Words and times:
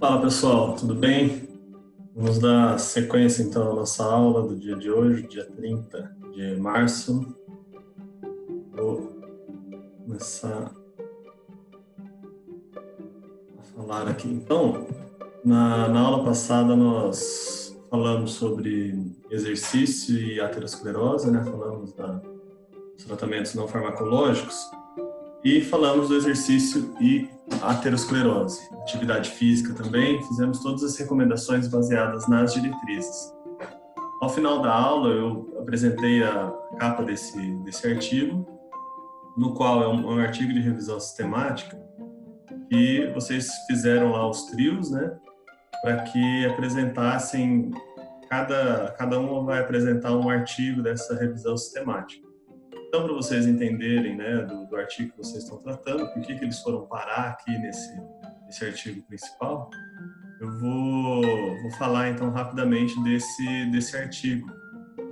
Fala 0.00 0.18
pessoal, 0.22 0.74
tudo 0.76 0.94
bem? 0.94 1.46
Vamos 2.16 2.38
dar 2.38 2.80
sequência 2.80 3.42
então 3.42 3.70
à 3.70 3.74
nossa 3.74 4.02
aula 4.02 4.48
do 4.48 4.56
dia 4.56 4.74
de 4.74 4.90
hoje, 4.90 5.26
dia 5.26 5.44
30 5.44 6.16
de 6.32 6.56
março. 6.56 7.36
Vou 8.72 9.12
começar 10.02 10.72
a 13.58 13.62
falar 13.76 14.08
aqui. 14.08 14.26
Então, 14.26 14.86
na, 15.44 15.86
na 15.90 16.00
aula 16.00 16.24
passada 16.24 16.74
nós 16.74 17.78
falamos 17.90 18.30
sobre 18.30 19.14
exercício 19.30 20.16
e 20.16 20.40
aterosclerose, 20.40 21.30
né? 21.30 21.44
Falamos 21.44 21.92
da, 21.92 22.22
dos 22.94 23.04
tratamentos 23.04 23.54
não 23.54 23.68
farmacológicos 23.68 24.79
e 25.44 25.60
falamos 25.60 26.08
do 26.08 26.16
exercício 26.16 26.94
e 27.00 27.28
aterosclerose, 27.62 28.60
atividade 28.82 29.30
física 29.30 29.74
também. 29.74 30.22
Fizemos 30.24 30.60
todas 30.60 30.82
as 30.82 30.96
recomendações 30.96 31.68
baseadas 31.68 32.28
nas 32.28 32.54
diretrizes. 32.54 33.32
Ao 34.20 34.28
final 34.28 34.60
da 34.60 34.72
aula, 34.72 35.08
eu 35.08 35.56
apresentei 35.58 36.22
a 36.22 36.52
capa 36.78 37.02
desse, 37.02 37.40
desse 37.64 37.86
artigo, 37.86 38.46
no 39.36 39.54
qual 39.54 39.82
é 39.82 39.88
um, 39.88 40.14
um 40.14 40.18
artigo 40.18 40.52
de 40.52 40.60
revisão 40.60 41.00
sistemática, 41.00 41.80
e 42.70 43.10
vocês 43.14 43.50
fizeram 43.66 44.12
lá 44.12 44.28
os 44.28 44.44
trios, 44.44 44.90
né, 44.90 45.16
para 45.82 46.02
que 46.02 46.46
apresentassem, 46.46 47.70
cada, 48.28 48.94
cada 48.98 49.18
um 49.18 49.44
vai 49.44 49.60
apresentar 49.60 50.12
um 50.12 50.28
artigo 50.28 50.82
dessa 50.82 51.14
revisão 51.14 51.56
sistemática. 51.56 52.29
Então, 52.90 53.04
para 53.04 53.12
vocês 53.12 53.46
entenderem 53.46 54.16
né, 54.16 54.38
do, 54.38 54.66
do, 54.66 54.74
artigo 54.74 55.12
que 55.12 55.18
vocês 55.18 55.44
estão 55.44 55.58
tratando, 55.58 56.12
por 56.12 56.20
que, 56.22 56.34
que 56.34 56.44
eles 56.44 56.58
foram 56.58 56.88
parar 56.88 57.28
aqui 57.28 57.56
nesse, 57.56 57.88
nesse 58.46 58.64
artigo 58.64 59.00
principal, 59.02 59.70
eu 60.40 60.50
vou, 60.58 61.22
vou 61.62 61.70
falar 61.78 62.08
então 62.08 62.30
rapidamente 62.30 63.00
desse, 63.04 63.66
desse 63.66 63.96
artigo. 63.96 64.50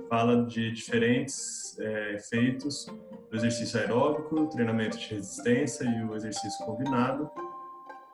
Fala 0.09 0.45
de 0.45 0.73
diferentes 0.73 1.79
é, 1.79 2.15
efeitos 2.15 2.85
do 3.31 3.37
exercício 3.37 3.79
aeróbico, 3.79 4.47
treinamento 4.47 4.97
de 4.97 5.15
resistência 5.15 5.85
e 5.85 6.03
o 6.03 6.13
exercício 6.13 6.65
combinado 6.65 7.31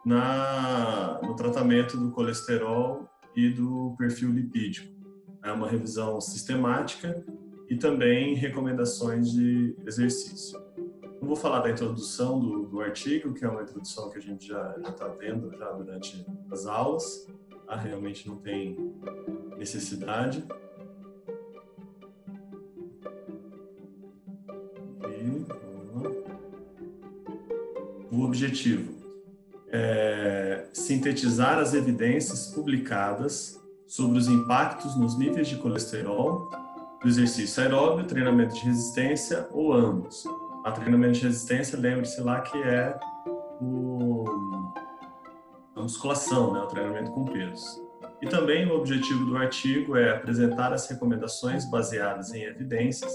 na, 0.06 1.20
no 1.24 1.36
tratamento 1.36 1.98
do 1.98 2.12
colesterol 2.12 3.10
e 3.36 3.50
do 3.50 3.96
perfil 3.98 4.30
lipídico. 4.30 4.94
É 5.44 5.52
uma 5.52 5.68
revisão 5.68 6.22
sistemática 6.22 7.26
e 7.70 7.76
também 7.76 8.36
recomendações 8.36 9.32
de 9.32 9.76
exercício. 9.86 10.60
Não 11.20 11.28
vou 11.28 11.36
falar 11.36 11.62
da 11.62 11.72
introdução 11.72 12.40
do, 12.40 12.68
do 12.68 12.82
artigo, 12.82 13.34
que 13.34 13.44
é 13.44 13.50
uma 13.50 13.64
introdução 13.64 14.10
que 14.12 14.20
a 14.20 14.22
gente 14.22 14.48
já 14.48 14.76
está 14.88 15.08
vendo 15.08 15.52
já 15.58 15.72
durante 15.72 16.26
as 16.52 16.66
aulas, 16.68 17.28
tá? 17.66 17.76
realmente 17.76 18.28
não 18.28 18.38
tem 18.38 18.94
necessidade. 19.58 20.46
E, 25.10 25.46
o 28.12 28.22
objetivo 28.22 28.94
é 29.70 30.68
sintetizar 30.72 31.58
as 31.58 31.74
evidências 31.74 32.48
publicadas 32.54 33.60
sobre 33.88 34.18
os 34.18 34.28
impactos 34.28 34.96
nos 34.96 35.18
níveis 35.18 35.48
de 35.48 35.58
colesterol 35.58 36.50
do 37.06 37.10
exercício 37.10 37.62
aeróbio, 37.62 38.08
treinamento 38.08 38.56
de 38.56 38.62
resistência 38.62 39.48
ou 39.52 39.72
ambos. 39.72 40.24
A 40.66 40.72
treinamento 40.72 41.20
de 41.20 41.28
resistência, 41.28 41.78
lembre-se 41.78 42.20
lá 42.20 42.42
que 42.42 42.58
é 42.58 42.98
o, 43.62 44.26
a 45.76 45.84
musculação, 45.84 46.52
né, 46.52 46.62
o 46.62 46.66
treinamento 46.66 47.12
com 47.12 47.26
pesos. 47.26 47.80
E 48.24 48.28
também 48.28 48.66
o 48.66 48.76
objetivo 48.76 49.24
do 49.24 49.38
artigo 49.38 49.96
é 49.96 50.16
apresentar 50.16 50.74
as 50.74 50.90
recomendações 50.90 51.70
baseadas 51.70 52.34
em 52.34 52.42
evidências 52.42 53.14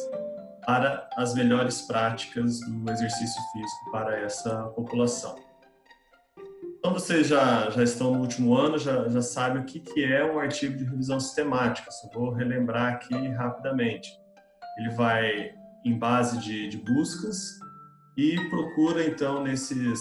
para 0.64 1.10
as 1.16 1.34
melhores 1.34 1.82
práticas 1.82 2.60
do 2.60 2.92
exercício 2.92 3.42
físico 3.52 3.90
para 3.90 4.20
essa 4.20 4.66
população. 4.68 5.34
Então, 6.80 6.94
vocês 6.94 7.26
já, 7.26 7.68
já 7.68 7.82
estão 7.82 8.14
no 8.14 8.20
último 8.20 8.56
ano, 8.56 8.78
já, 8.78 9.06
já 9.06 9.20
sabem 9.20 9.60
o 9.60 9.66
que, 9.66 9.80
que 9.80 10.02
é 10.02 10.24
um 10.24 10.38
artigo 10.38 10.78
de 10.78 10.84
revisão 10.84 11.20
sistemática. 11.20 11.90
Só 11.90 12.08
vou 12.08 12.30
relembrar 12.30 12.94
aqui 12.94 13.14
rapidamente. 13.28 14.10
Ele 14.78 14.88
vai 14.94 15.52
em 15.84 15.98
base 15.98 16.38
de, 16.38 16.68
de 16.68 16.78
buscas 16.78 17.60
e 18.16 18.34
procura, 18.48 19.04
então, 19.04 19.42
nesses, 19.42 20.00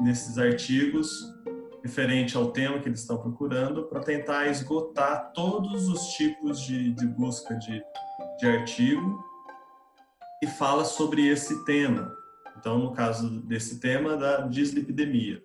nesses 0.00 0.38
artigos, 0.38 1.10
referente 1.82 2.36
ao 2.36 2.52
tema 2.52 2.78
que 2.78 2.88
eles 2.88 3.00
estão 3.00 3.18
procurando, 3.18 3.88
para 3.88 3.98
tentar 3.98 4.46
esgotar 4.46 5.32
todos 5.32 5.88
os 5.88 6.10
tipos 6.12 6.60
de, 6.60 6.92
de 6.92 7.08
busca 7.08 7.56
de, 7.56 7.82
de 8.38 8.46
artigo 8.46 9.18
e 10.40 10.46
fala 10.46 10.84
sobre 10.84 11.26
esse 11.26 11.64
tema. 11.64 12.14
Então, 12.56 12.78
no 12.78 12.92
caso 12.92 13.40
desse 13.40 13.80
tema, 13.80 14.16
da 14.16 14.42
dislipidemia. 14.42 15.42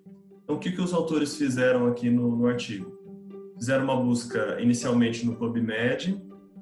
Então, 0.49 0.57
o 0.57 0.59
que, 0.59 0.71
que 0.71 0.81
os 0.81 0.95
autores 0.95 1.37
fizeram 1.37 1.85
aqui 1.85 2.09
no, 2.09 2.35
no 2.35 2.47
artigo? 2.47 2.97
Fizeram 3.59 3.83
uma 3.83 3.95
busca 3.95 4.59
inicialmente 4.59 5.23
no 5.23 5.35
PubMed, 5.35 6.19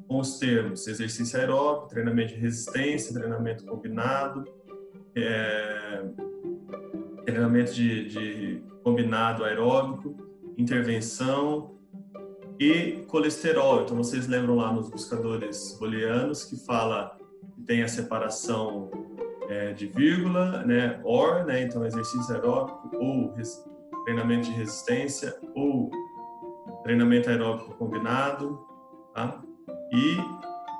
com 0.09 0.19
os 0.19 0.37
termos 0.37 0.85
exercício 0.89 1.39
aeróbico, 1.39 1.87
treinamento 1.87 2.33
de 2.33 2.39
resistência, 2.41 3.13
treinamento 3.13 3.65
combinado, 3.65 4.43
é, 5.15 6.03
treinamento 7.23 7.73
de, 7.73 8.09
de, 8.09 8.63
combinado 8.83 9.45
aeróbico, 9.45 10.17
intervenção 10.57 11.77
e 12.59 13.05
colesterol. 13.07 13.83
Então, 13.83 13.95
vocês 13.95 14.27
lembram 14.27 14.57
lá 14.57 14.73
nos 14.73 14.89
buscadores 14.89 15.77
booleanos 15.79 16.43
que 16.43 16.57
fala 16.57 17.17
que 17.55 17.61
tem 17.61 17.83
a 17.83 17.87
separação 17.87 18.91
é, 19.47 19.71
de 19.71 19.87
vírgula, 19.87 20.65
né, 20.65 20.99
or, 21.05 21.45
né, 21.45 21.61
então 21.61 21.85
exercício 21.85 22.35
aeróbico 22.35 22.91
ou 22.97 23.33
treinamento 24.07 24.45
de 24.45 24.53
resistência 24.53 25.37
ou 25.53 25.91
treinamento 26.81 27.29
aeróbico 27.29 27.75
combinado, 27.75 28.65
tá? 29.13 29.43
E, 29.91 30.15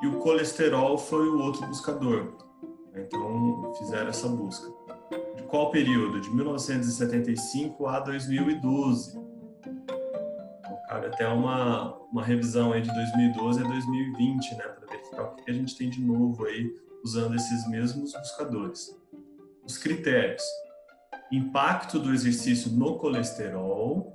e 0.01 0.07
o 0.07 0.19
colesterol 0.19 0.97
foi 0.97 1.27
o 1.27 1.37
outro 1.41 1.67
buscador. 1.67 2.37
Então, 2.95 3.73
fizeram 3.77 4.07
essa 4.07 4.29
busca. 4.29 4.71
De 5.35 5.43
qual 5.43 5.71
período? 5.71 6.21
De 6.21 6.33
1975 6.33 7.85
a 7.85 7.99
2012. 7.99 9.19
Então, 9.19 10.77
cabe 10.87 11.07
até 11.07 11.27
uma, 11.27 11.97
uma 12.09 12.23
revisão 12.23 12.71
aí 12.71 12.81
de 12.81 12.93
2012 12.93 13.59
a 13.59 13.67
2020, 13.67 14.55
né? 14.55 14.63
Para 14.63 14.87
verificar 14.87 15.23
o 15.23 15.35
que 15.35 15.51
a 15.51 15.53
gente 15.53 15.75
tem 15.75 15.89
de 15.89 15.99
novo 15.99 16.45
aí 16.45 16.73
usando 17.03 17.35
esses 17.35 17.67
mesmos 17.67 18.13
buscadores. 18.13 18.97
Os 19.65 19.77
critérios 19.77 20.43
impacto 21.31 21.99
do 21.99 22.13
exercício 22.13 22.71
no 22.71 22.97
colesterol. 22.97 24.13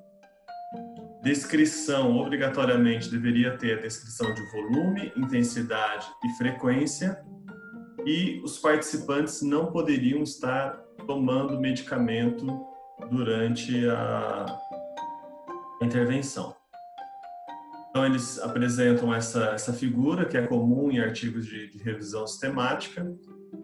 Descrição, 1.23 2.17
obrigatoriamente 2.17 3.11
deveria 3.11 3.57
ter 3.57 3.79
a 3.79 3.83
descrição 3.83 4.35
de 4.35 4.43
volume, 4.51 5.13
intensidade 5.17 6.07
e 6.25 6.31
frequência. 6.37 7.23
E 8.05 8.41
os 8.43 8.59
participantes 8.59 9.43
não 9.43 9.71
poderiam 9.71 10.23
estar 10.23 10.73
tomando 11.07 11.61
medicamento 11.61 12.47
durante 13.09 13.89
a 13.89 14.47
intervenção. 15.81 16.57
Então, 17.91 18.07
eles 18.07 18.39
apresentam 18.41 19.15
essa, 19.15 19.51
essa 19.51 19.73
figura 19.73 20.25
que 20.25 20.37
é 20.37 20.47
comum 20.47 20.91
em 20.91 20.99
artigos 20.99 21.47
de, 21.47 21.69
de 21.69 21.79
revisão 21.79 22.27
sistemática, 22.27 23.07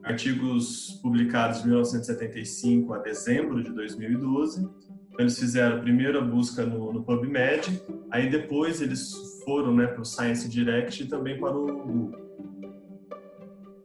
artigos 0.03 0.99
publicados 1.03 1.63
de 1.63 1.69
1975 1.69 2.95
a 2.95 2.99
dezembro 2.99 3.63
de 3.63 3.71
2012. 3.73 4.61
Então, 4.61 5.21
eles 5.21 5.39
fizeram 5.39 5.77
a 5.77 5.81
primeira 5.81 6.21
busca 6.21 6.65
no, 6.65 6.93
no 6.93 7.03
PubMed, 7.03 7.83
aí 8.11 8.31
depois 8.31 8.81
eles 8.81 9.15
foram 9.45 9.75
né, 9.75 9.87
para 9.87 10.01
o 10.01 10.05
Science 10.05 10.49
Direct 10.49 11.03
e 11.03 11.07
também 11.07 11.39
para 11.39 11.57
o 11.57 11.67
Google. 11.67 12.29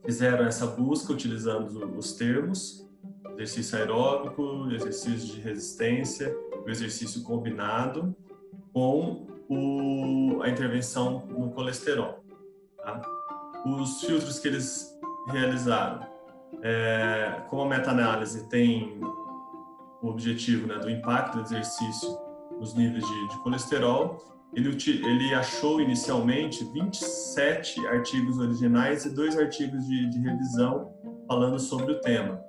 Fizeram 0.05 0.45
essa 0.45 0.67
busca 0.67 1.13
utilizando 1.13 1.97
os 1.97 2.13
termos 2.13 2.83
exercício 3.33 3.77
aeróbico, 3.77 4.69
exercício 4.71 5.35
de 5.35 5.41
resistência, 5.41 6.35
o 6.65 6.69
exercício 6.69 7.23
combinado 7.23 8.15
com 8.71 9.27
o, 9.49 10.41
a 10.41 10.49
intervenção 10.49 11.25
no 11.27 11.51
colesterol. 11.51 12.23
Tá? 12.77 13.01
Os 13.65 14.01
filtros 14.01 14.39
que 14.39 14.47
eles 14.47 14.92
realizaram 15.27 16.13
é, 16.61 17.41
como 17.49 17.63
a 17.63 17.67
meta-análise 17.67 18.47
tem 18.49 18.99
o 20.01 20.07
objetivo 20.09 20.67
né, 20.67 20.77
do 20.77 20.89
impacto 20.89 21.37
do 21.37 21.43
exercício 21.43 22.17
nos 22.59 22.75
níveis 22.75 23.05
de, 23.05 23.27
de 23.29 23.37
colesterol, 23.43 24.17
ele, 24.53 24.77
ele, 24.85 25.33
achou 25.33 25.81
inicialmente 25.81 26.63
27 26.65 27.87
artigos 27.87 28.37
originais 28.37 29.05
e 29.05 29.09
dois 29.09 29.37
artigos 29.37 29.85
de, 29.87 30.09
de, 30.09 30.19
revisão 30.19 30.93
falando 31.27 31.57
sobre 31.57 31.93
o 31.93 32.01
tema. 32.01 32.39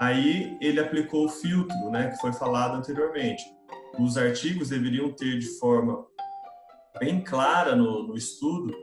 Aí 0.00 0.56
ele 0.60 0.80
aplicou 0.80 1.26
o 1.26 1.28
filtro, 1.28 1.76
né, 1.90 2.08
que 2.10 2.16
foi 2.18 2.32
falado 2.32 2.76
anteriormente. 2.76 3.42
os 3.98 4.16
artigos 4.16 4.70
deveriam 4.70 5.12
ter 5.12 5.38
de 5.38 5.58
forma 5.58 6.04
bem 6.98 7.20
clara 7.20 7.76
no, 7.76 8.08
no 8.08 8.16
estudo 8.16 8.74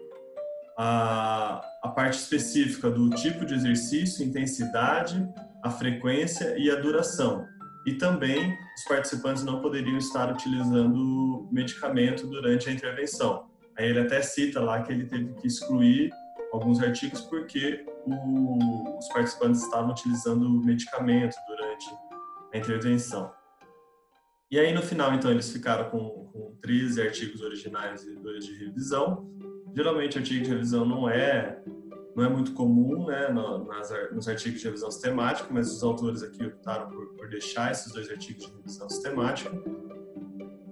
a, 0.77 1.62
a 1.83 1.89
parte 1.89 2.18
específica 2.18 2.89
do 2.89 3.09
tipo 3.09 3.45
de 3.45 3.53
exercício, 3.53 4.25
intensidade, 4.25 5.27
a 5.63 5.69
frequência 5.69 6.57
e 6.57 6.69
a 6.69 6.75
duração. 6.75 7.45
E 7.85 7.94
também 7.94 8.57
os 8.77 8.83
participantes 8.88 9.44
não 9.44 9.62
poderiam 9.62 9.97
estar 9.97 10.31
utilizando 10.31 11.50
medicamento 11.51 12.27
durante 12.27 12.69
a 12.69 12.71
intervenção. 12.71 13.50
Aí 13.77 13.89
ele 13.89 14.00
até 14.00 14.21
cita 14.21 14.59
lá 14.59 14.81
que 14.83 14.91
ele 14.91 15.06
teve 15.06 15.33
que 15.35 15.47
excluir 15.47 16.12
alguns 16.51 16.81
artigos 16.81 17.21
porque 17.21 17.85
o, 18.06 18.97
os 18.97 19.07
participantes 19.07 19.63
estavam 19.63 19.91
utilizando 19.91 20.50
medicamento 20.63 21.35
durante 21.47 21.89
a 22.53 22.57
intervenção. 22.57 23.31
E 24.51 24.59
aí 24.59 24.74
no 24.74 24.81
final, 24.81 25.13
então, 25.13 25.31
eles 25.31 25.50
ficaram 25.50 25.89
com, 25.89 26.25
com 26.25 26.57
13 26.62 27.01
artigos 27.01 27.41
originais 27.41 28.03
e 28.03 28.15
dois 28.17 28.45
de 28.45 28.53
revisão. 28.57 29.31
Geralmente, 29.75 30.18
artigo 30.18 30.44
de 30.44 30.50
revisão 30.50 30.85
não 30.85 31.09
é 31.09 31.62
não 32.15 32.25
é 32.25 32.29
muito 32.29 32.53
comum 32.53 33.06
né, 33.06 33.29
nas, 33.29 33.89
nos 34.12 34.27
artigos 34.27 34.59
de 34.59 34.65
revisão 34.65 34.91
sistemática, 34.91 35.47
mas 35.50 35.71
os 35.71 35.81
autores 35.81 36.21
aqui 36.21 36.45
optaram 36.45 36.89
por, 36.89 37.07
por 37.15 37.29
deixar 37.29 37.71
esses 37.71 37.91
dois 37.94 38.09
artigos 38.09 38.47
de 38.47 38.53
revisão 38.53 38.89
sistemática. 38.89 39.50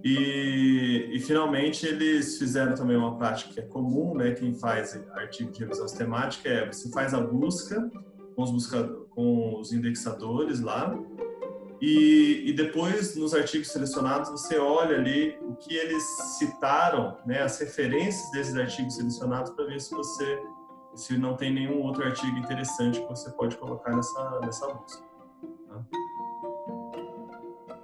E, 0.03 1.09
e, 1.11 1.19
finalmente 1.19 1.85
eles 1.85 2.37
fizeram 2.37 2.73
também 2.73 2.95
uma 2.95 3.17
prática 3.17 3.53
que 3.53 3.59
é 3.59 3.63
comum, 3.63 4.15
né? 4.15 4.31
Quem 4.31 4.53
faz 4.53 4.95
artigo 5.11 5.51
de 5.51 5.59
revisão 5.59 5.87
sistemática 5.87 6.47
é 6.47 6.65
você 6.65 6.89
faz 6.89 7.13
a 7.13 7.19
busca 7.19 7.89
com 8.35 8.43
os, 8.43 8.51
busca, 8.51 8.83
com 9.09 9.59
os 9.59 9.73
indexadores 9.73 10.61
lá 10.61 10.97
e, 11.81 12.43
e, 12.49 12.53
depois 12.53 13.15
nos 13.15 13.33
artigos 13.33 13.69
selecionados 13.69 14.29
você 14.29 14.57
olha 14.57 14.97
ali 14.97 15.37
o 15.41 15.55
que 15.55 15.75
eles 15.75 16.03
citaram, 16.37 17.17
né? 17.25 17.41
As 17.41 17.59
referências 17.59 18.29
desses 18.31 18.55
artigos 18.55 18.95
selecionados 18.95 19.51
para 19.51 19.65
ver 19.65 19.79
se 19.79 19.91
você 19.93 20.41
se 20.95 21.17
não 21.17 21.35
tem 21.35 21.53
nenhum 21.53 21.81
outro 21.81 22.03
artigo 22.03 22.37
interessante 22.37 22.99
que 22.99 23.07
você 23.07 23.31
pode 23.31 23.55
colocar 23.57 23.95
nessa 23.95 24.39
nessa 24.41 24.67
busca. 24.73 25.03
Tá? 25.67 25.83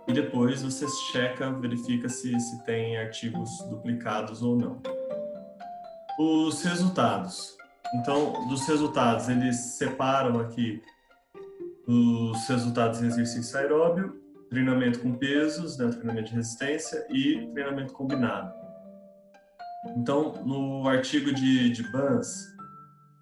e 0.08 0.14
depois 0.14 0.62
você 0.62 0.88
checa, 1.12 1.52
verifica 1.52 2.08
se, 2.08 2.40
se 2.40 2.64
tem 2.64 2.98
artigos 2.98 3.50
duplicados 3.70 4.44
ou 4.44 4.56
não. 4.56 4.80
Os 6.20 6.62
resultados. 6.64 7.56
Então, 7.96 8.48
dos 8.48 8.68
resultados, 8.68 9.30
eles 9.30 9.56
separam 9.78 10.40
aqui 10.40 10.82
os 11.88 12.48
resultados 12.48 13.02
em 13.02 13.08
exercício 13.08 13.58
aeróbio, 13.58 14.22
treinamento 14.50 15.00
com 15.00 15.14
pesos, 15.14 15.78
né, 15.78 15.88
treinamento 15.90 16.30
de 16.30 16.36
resistência 16.36 17.06
e 17.10 17.48
treinamento 17.54 17.94
combinado. 17.94 18.54
Então, 19.96 20.34
no 20.46 20.88
artigo 20.88 21.32
de, 21.32 21.70
de 21.70 21.84
Bans, 21.92 22.56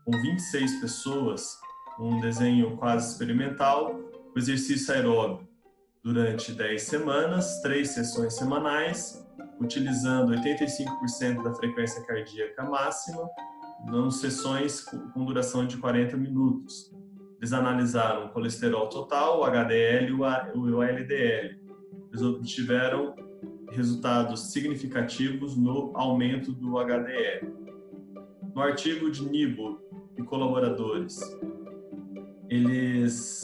com 0.06 0.12
26 0.12 0.80
pessoas, 0.80 1.58
um 2.00 2.20
desenho 2.20 2.78
quase 2.78 3.12
experimental, 3.12 4.00
o 4.36 4.40
exercício 4.40 4.94
aeróbio 4.94 5.48
durante 6.04 6.52
10 6.52 6.82
semanas, 6.82 7.62
três 7.62 7.92
sessões 7.92 8.34
semanais, 8.34 9.26
utilizando 9.60 10.34
85% 10.34 11.44
da 11.44 11.54
frequência 11.54 12.04
cardíaca 12.04 12.64
máxima, 12.64 13.30
em 13.88 14.12
sessões 14.12 14.82
com 14.82 15.26
duração 15.26 15.66
de 15.66 15.78
40 15.78 16.18
minutos. 16.18 16.93
Eles 17.44 17.52
analisaram 17.52 18.28
o 18.28 18.30
colesterol 18.30 18.88
total, 18.88 19.42
o 19.42 19.44
HDL 19.44 20.08
e 20.08 20.58
o 20.58 20.82
LDL. 20.82 21.60
Eles 22.10 22.22
obtiveram 22.22 23.14
resultados 23.70 24.54
significativos 24.54 25.58
no 25.58 25.92
aumento 25.94 26.54
do 26.54 26.80
HDL. 26.80 27.54
No 28.56 28.62
artigo 28.62 29.12
de 29.12 29.30
Nibo 29.30 29.78
e 30.18 30.24
colaboradores, 30.24 31.20
eles 32.48 33.44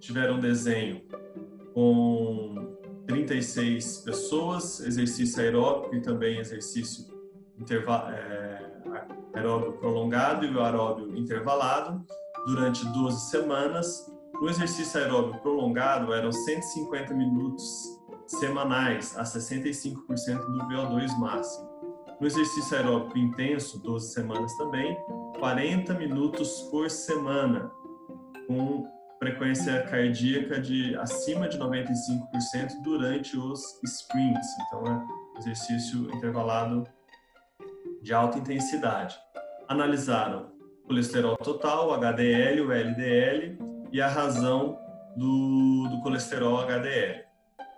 tiveram 0.00 0.36
um 0.36 0.40
desenho 0.40 1.02
com 1.74 2.74
36 3.06 3.98
pessoas, 3.98 4.80
exercício 4.80 5.42
aeróbico 5.42 5.94
e 5.94 6.00
também 6.00 6.38
exercício 6.38 7.04
é, 8.14 8.62
aeróbio 9.34 9.74
prolongado 9.74 10.46
e 10.46 10.58
aeróbio 10.58 11.14
intervalado 11.14 12.02
durante 12.46 12.84
12 12.86 13.30
semanas. 13.30 14.06
No 14.40 14.48
exercício 14.48 15.00
aeróbio 15.00 15.40
prolongado 15.40 16.12
eram 16.12 16.30
150 16.30 17.12
minutos 17.14 17.62
semanais 18.26 19.16
a 19.16 19.22
65% 19.22 19.94
do 20.38 20.58
VO2 20.68 21.18
máximo. 21.18 21.66
No 22.20 22.26
exercício 22.26 22.76
aeróbico 22.76 23.18
intenso, 23.18 23.78
12 23.82 24.12
semanas 24.12 24.54
também, 24.56 24.96
40 25.38 25.94
minutos 25.94 26.62
por 26.70 26.90
semana, 26.90 27.70
com 28.46 28.86
frequência 29.18 29.82
cardíaca 29.82 30.60
de 30.60 30.96
acima 30.96 31.48
de 31.48 31.58
95% 31.58 32.82
durante 32.82 33.36
os 33.36 33.60
sprints. 33.84 34.48
Então, 34.66 34.86
é 34.86 35.38
exercício 35.38 36.10
intervalado 36.14 36.84
de 38.02 38.14
alta 38.14 38.38
intensidade. 38.38 39.18
Analisaram 39.68 40.52
o 40.55 40.55
colesterol 40.86 41.36
total, 41.36 41.88
o 41.88 41.94
HDL, 41.94 42.60
o 42.60 42.72
LDL 42.72 43.58
e 43.92 44.00
a 44.00 44.08
razão 44.08 44.78
do, 45.16 45.88
do 45.88 46.00
colesterol 46.02 46.60
HDL, 46.60 47.24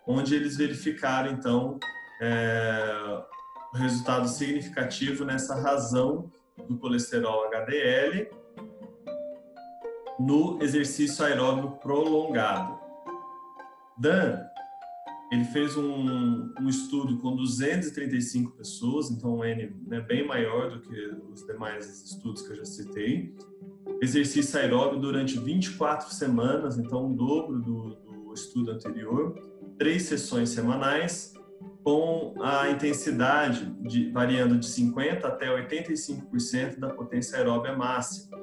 onde 0.06 0.34
eles 0.34 0.56
verificaram, 0.56 1.32
então, 1.32 1.78
é, 2.20 3.22
o 3.72 3.76
resultado 3.76 4.28
significativo 4.28 5.24
nessa 5.24 5.54
razão 5.54 6.30
do 6.68 6.78
colesterol 6.78 7.46
HDL 7.46 8.28
no 10.18 10.60
exercício 10.60 11.24
aeróbio 11.24 11.72
prolongado. 11.72 12.78
Dan, 13.96 14.44
ele 15.30 15.44
fez 15.44 15.76
um, 15.76 16.52
um 16.60 16.68
estudo 16.68 17.18
com 17.18 17.36
235 17.36 18.52
pessoas, 18.52 19.10
então 19.10 19.38
um 19.38 19.44
N 19.44 19.74
né, 19.86 20.00
bem 20.00 20.26
maior 20.26 20.70
do 20.70 20.80
que 20.80 21.14
os 21.30 21.44
demais 21.44 22.02
estudos 22.04 22.42
que 22.42 22.52
eu 22.52 22.56
já 22.56 22.64
citei. 22.64 23.34
Exercício 24.00 24.58
aeróbio 24.58 24.98
durante 24.98 25.38
24 25.38 26.10
semanas, 26.14 26.78
então 26.78 27.10
o 27.10 27.14
dobro 27.14 27.58
do, 27.60 27.94
do 27.96 28.32
estudo 28.32 28.70
anterior. 28.70 29.34
Três 29.78 30.04
sessões 30.04 30.48
semanais, 30.50 31.34
com 31.84 32.34
a 32.40 32.70
intensidade 32.70 33.66
de, 33.82 34.10
variando 34.10 34.58
de 34.58 34.66
50% 34.66 35.24
até 35.24 35.46
85% 35.46 36.78
da 36.78 36.90
potência 36.90 37.38
aeróbia 37.38 37.76
máxima 37.76 38.38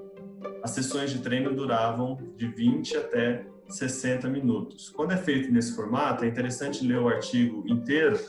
as 0.66 0.72
sessões 0.72 1.12
de 1.12 1.20
treino 1.20 1.54
duravam 1.54 2.18
de 2.36 2.48
20 2.48 2.98
até 2.98 3.46
60 3.70 4.28
minutos. 4.28 4.90
Quando 4.90 5.12
é 5.12 5.18
feito 5.18 5.52
nesse 5.52 5.76
formato, 5.76 6.24
é 6.24 6.28
interessante 6.28 6.86
ler 6.86 7.00
o 7.00 7.08
artigo 7.08 7.64
inteiro, 7.68 8.20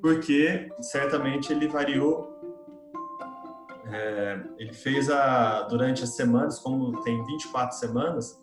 porque 0.00 0.70
certamente 0.80 1.52
ele 1.52 1.68
variou. 1.68 2.30
É, 3.86 4.40
ele 4.58 4.72
fez 4.72 5.10
a 5.10 5.62
durante 5.62 6.02
as 6.02 6.14
semanas, 6.14 6.58
como 6.58 7.02
tem 7.02 7.22
24 7.24 7.76
semanas, 7.76 8.40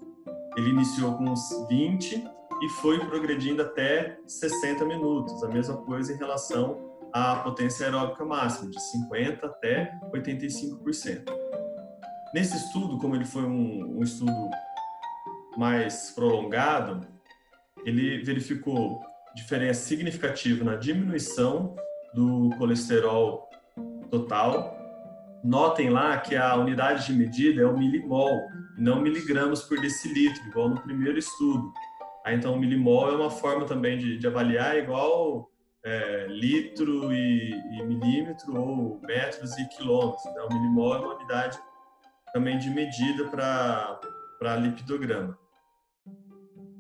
ele 0.56 0.70
iniciou 0.70 1.18
com 1.18 1.24
uns 1.26 1.42
20 1.68 2.24
e 2.62 2.70
foi 2.82 3.00
progredindo 3.00 3.62
até 3.62 4.20
60 4.28 4.86
minutos. 4.86 5.44
A 5.44 5.48
mesma 5.48 5.78
coisa 5.78 6.14
em 6.14 6.18
relação 6.18 6.90
à 7.14 7.38
potência 7.38 7.86
aeróbica 7.86 8.26
máxima, 8.26 8.70
de 8.70 8.82
50 8.92 9.46
até 9.46 9.92
85%. 10.14 11.24
Nesse 12.34 12.58
estudo, 12.58 13.00
como 13.00 13.16
ele 13.16 13.26
foi 13.26 13.44
um, 13.44 13.98
um 13.98 14.04
estudo 14.04 14.32
mais 15.60 16.12
prolongado, 16.12 17.06
ele 17.86 18.24
verificou 18.24 19.02
diferença 19.36 19.82
significativa 19.82 20.64
na 20.64 20.76
diminuição 20.78 21.76
do 22.14 22.50
colesterol 22.58 23.50
total. 24.10 24.78
Notem 25.44 25.90
lá 25.90 26.18
que 26.18 26.34
a 26.34 26.56
unidade 26.56 27.06
de 27.06 27.14
medida 27.14 27.62
é 27.62 27.66
o 27.66 27.78
milimol 27.78 28.40
não 28.78 29.02
miligramas 29.02 29.62
por 29.62 29.80
decilitro, 29.82 30.42
igual 30.48 30.70
no 30.70 30.82
primeiro 30.82 31.20
estudo. 31.20 31.74
Aí, 32.26 32.36
então, 32.36 32.54
o 32.54 32.60
milimol 32.60 33.12
é 33.12 33.16
uma 33.16 33.30
forma 33.30 33.66
também 33.66 33.98
de, 33.98 34.18
de 34.18 34.28
avaliar, 34.28 34.78
igual 34.78 35.50
é, 35.84 36.28
litro 36.30 37.12
e, 37.12 37.52
e, 37.52 37.84
milímetro 37.84 38.58
ou 38.58 39.02
metros 39.02 39.58
e 39.58 39.68
quilômetros. 39.68 40.26
Então, 40.26 40.48
o 40.48 40.54
milimol 40.54 40.96
é 40.96 41.00
uma 41.00 41.16
unidade 41.16 41.60
também 42.32 42.58
de 42.58 42.70
medida 42.70 43.26
para 43.26 44.56
lipidograma. 44.56 45.38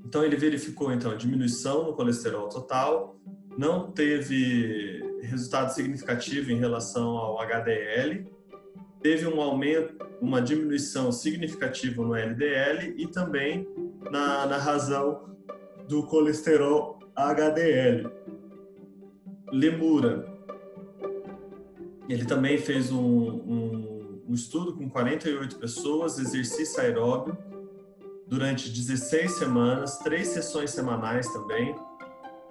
Então 0.05 0.23
ele 0.23 0.35
verificou 0.35 0.91
então 0.91 1.11
a 1.11 1.15
diminuição 1.15 1.85
no 1.85 1.93
colesterol 1.93 2.47
total, 2.49 3.19
não 3.57 3.91
teve 3.91 5.03
resultado 5.21 5.73
significativo 5.73 6.51
em 6.51 6.57
relação 6.57 7.17
ao 7.17 7.39
HDL, 7.41 8.25
teve 9.01 9.27
um 9.27 9.41
aumento, 9.41 9.95
uma 10.21 10.41
diminuição 10.41 11.11
significativa 11.11 12.03
no 12.03 12.15
LDL 12.15 12.95
e 12.97 13.07
também 13.07 13.67
na, 14.11 14.45
na 14.45 14.57
razão 14.57 15.29
do 15.87 16.03
colesterol 16.03 16.99
HDL. 17.15 18.09
Lemura, 19.51 20.25
ele 22.07 22.25
também 22.25 22.57
fez 22.57 22.91
um, 22.91 22.99
um, 22.99 24.23
um 24.29 24.33
estudo 24.33 24.73
com 24.73 24.89
48 24.89 25.57
pessoas, 25.57 26.19
exercício 26.19 26.81
aeróbio, 26.81 27.37
durante 28.29 28.69
16 28.69 29.39
semanas, 29.39 29.97
três 29.97 30.27
sessões 30.27 30.69
semanais 30.69 31.27
também, 31.33 31.75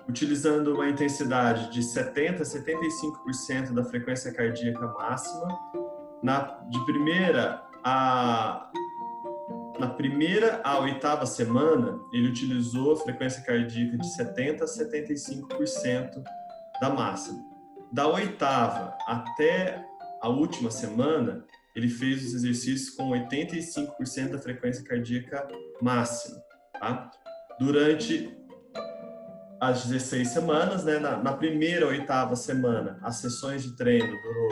utilizando 0.08 0.74
uma 0.74 0.88
intensidade 0.88 1.70
de 1.70 1.82
70 1.82 2.42
a 2.42 2.46
75% 2.46 3.72
da 3.72 3.84
frequência 3.84 4.32
cardíaca 4.32 4.86
máxima. 4.88 5.48
Na, 6.22 6.40
de 6.68 6.84
primeira 6.84 7.62
a 7.84 8.70
na 9.78 9.86
primeira 9.86 10.60
à 10.64 10.80
oitava 10.80 11.24
semana, 11.24 12.00
ele 12.12 12.28
utilizou 12.28 12.94
a 12.94 12.96
frequência 12.96 13.40
cardíaca 13.44 13.96
de 13.96 14.12
70 14.16 14.64
a 14.64 14.66
75% 14.66 16.24
da 16.80 16.90
máxima. 16.90 17.44
Da 17.92 18.08
oitava 18.08 18.92
até 19.06 19.86
a 20.20 20.28
última 20.28 20.68
semana, 20.68 21.44
ele 21.78 21.88
fez 21.88 22.26
os 22.26 22.34
exercícios 22.34 22.90
com 22.90 23.10
85% 23.10 24.30
da 24.30 24.38
frequência 24.38 24.82
cardíaca 24.82 25.46
máxima. 25.80 26.42
Tá? 26.72 27.08
Durante 27.60 28.36
as 29.60 29.86
16 29.86 30.28
semanas, 30.28 30.84
né, 30.84 30.98
na, 30.98 31.22
na 31.22 31.32
primeira 31.32 31.86
oitava 31.86 32.34
semana, 32.34 32.98
as 33.00 33.18
sessões 33.18 33.62
de 33.62 33.76
treino 33.76 34.12
durou 34.20 34.48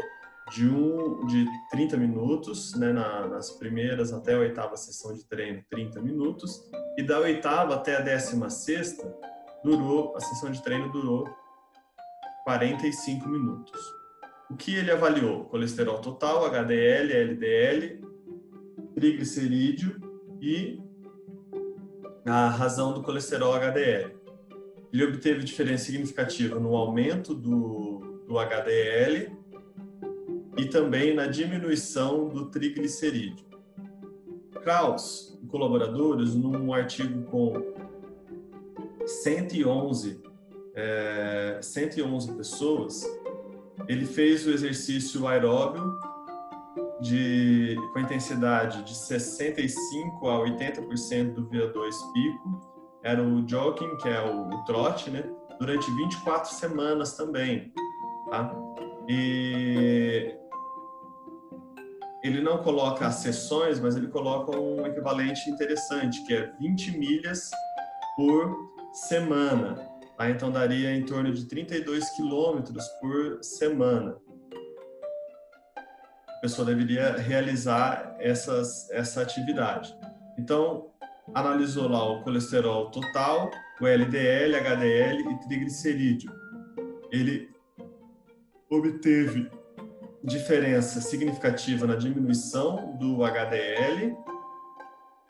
de, 0.53 0.69
um, 0.69 1.27
de 1.27 1.45
30 1.73 1.97
minutos, 1.97 2.77
né, 2.77 2.93
na, 2.93 3.27
nas 3.27 3.51
primeiras 3.51 4.13
até 4.13 4.35
a 4.35 4.39
oitava 4.39 4.77
sessão 4.77 5.13
de 5.13 5.25
treino, 5.25 5.65
30 5.69 6.01
minutos, 6.01 6.63
e 6.97 7.03
da 7.03 7.19
oitava 7.19 7.75
até 7.75 7.97
a 7.97 8.01
décima 8.01 8.49
sexta, 8.49 9.05
durou, 9.65 10.17
a 10.17 10.21
sessão 10.21 10.53
de 10.53 10.63
treino 10.63 10.93
durou 10.93 11.29
45 12.45 13.29
minutos. 13.29 14.06
O 14.49 14.57
que 14.57 14.75
ele 14.75 14.91
avaliou? 14.91 15.45
Colesterol 15.45 15.99
total, 15.99 16.45
HDL, 16.47 17.13
LDL, 17.13 18.01
triglicerídeo 18.95 20.01
e 20.41 20.81
a 22.25 22.49
razão 22.49 22.93
do 22.93 23.03
colesterol 23.03 23.55
HDL. 23.55 24.17
Ele 24.93 25.05
obteve 25.05 25.45
diferença 25.45 25.87
significativa 25.87 26.61
no 26.61 26.77
aumento 26.77 27.35
do, 27.35 28.23
do 28.27 28.39
HDL 28.39 29.37
e 30.57 30.65
também 30.67 31.15
na 31.15 31.27
diminuição 31.27 32.29
do 32.29 32.47
triglicerídeo. 32.47 33.45
Kraus 34.63 35.39
e 35.43 35.47
colaboradores, 35.47 36.35
num 36.35 36.73
artigo 36.73 37.25
com 37.25 37.53
111, 39.05 40.21
é, 40.75 41.59
111 41.61 42.33
pessoas, 42.35 43.05
ele 43.89 44.07
fez 44.07 44.47
o 44.47 44.51
exercício 44.51 45.27
aeróbio 45.27 45.99
de, 47.01 47.77
com 47.93 48.01
intensidade 48.01 48.83
de 48.83 48.95
65 48.95 50.29
a 50.29 50.39
80% 50.41 51.35
do 51.35 51.49
VO2 51.49 52.13
pico, 52.13 52.77
era 53.03 53.23
o 53.23 53.47
jogging, 53.47 53.97
que 53.99 54.09
é 54.09 54.21
o, 54.21 54.49
o 54.49 54.65
trote, 54.65 55.11
né? 55.11 55.23
Durante 55.59 55.91
24 55.91 56.53
semanas 56.53 57.17
também, 57.17 57.73
tá? 58.31 58.53
E 59.09 60.35
ele 62.23 62.41
não 62.41 62.59
coloca 62.59 63.07
as 63.07 63.17
sessões, 63.17 63.79
mas 63.79 63.97
ele 63.97 64.09
coloca 64.09 64.57
um 64.59 64.85
equivalente 64.85 65.49
interessante, 65.49 66.25
que 66.25 66.35
é 66.35 66.53
20 66.59 66.99
milhas 66.99 67.51
por 68.17 68.73
semana. 68.93 69.96
Tá? 70.17 70.31
Então, 70.31 70.51
daria 70.51 70.95
em 70.95 71.05
torno 71.05 71.33
de 71.33 71.45
32 71.47 72.11
quilômetros 72.11 72.87
por 73.01 73.43
semana. 73.43 74.17
A 76.29 76.39
pessoa 76.41 76.67
deveria 76.67 77.17
realizar 77.17 78.17
essas, 78.19 78.91
essa 78.91 79.23
atividade. 79.23 79.95
Então, 80.39 80.91
analisou 81.35 81.89
lá 81.89 82.05
o 82.11 82.23
colesterol 82.23 82.91
total, 82.91 83.51
o 83.81 83.87
LDL, 83.87 84.57
HDL 84.57 85.33
e 85.33 85.49
triglicerídeo. 85.49 86.33
Ele 87.11 87.51
obteve 88.71 89.51
diferença 90.23 91.01
significativa 91.01 91.87
na 91.87 91.95
diminuição 91.95 92.97
do 92.99 93.25
HDL, 93.25 94.17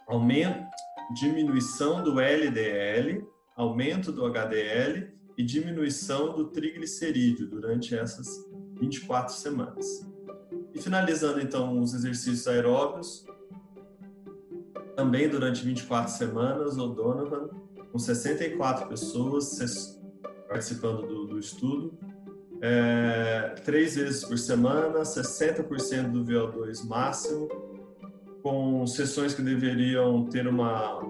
aumento, 0.09 0.67
diminuição 1.15 2.03
do 2.03 2.19
LDL, 2.19 3.27
aumento 3.57 4.13
do 4.13 4.27
HDL 4.27 5.09
e 5.37 5.43
diminuição 5.43 6.35
do 6.35 6.47
triglicerídeo 6.49 7.49
durante 7.49 7.97
essas 7.97 8.29
24 8.79 9.35
semanas. 9.35 10.07
E 10.75 10.81
finalizando 10.81 11.41
então 11.41 11.81
os 11.81 11.95
exercícios 11.95 12.47
aeróbios, 12.47 13.25
também 14.95 15.29
durante 15.29 15.65
24 15.65 16.13
semanas, 16.13 16.77
o 16.77 16.89
Donovan, 16.89 17.49
com 17.91 17.99
64 17.99 18.89
pessoas 18.89 19.99
participando 20.49 21.07
do, 21.07 21.27
do 21.27 21.39
estudo, 21.39 21.99
é, 22.61 23.55
três 23.65 23.97
vezes 23.97 24.25
por 24.25 24.39
semana, 24.39 25.01
60% 25.01 26.11
do 26.11 26.25
VO2 26.25 26.87
máximo, 26.87 27.49
com 28.43 28.87
sessões 28.87 29.35
que 29.35 29.43
deveriam 29.43 30.25
ter 30.27 30.47
uma, 30.47 31.01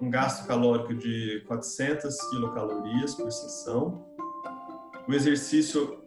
um 0.00 0.10
gasto 0.10 0.46
calórico 0.46 0.94
de 0.94 1.42
400 1.46 2.16
quilocalorias 2.30 3.14
por 3.14 3.30
sessão. 3.30 4.04
O 5.08 5.12
exercício 5.12 6.02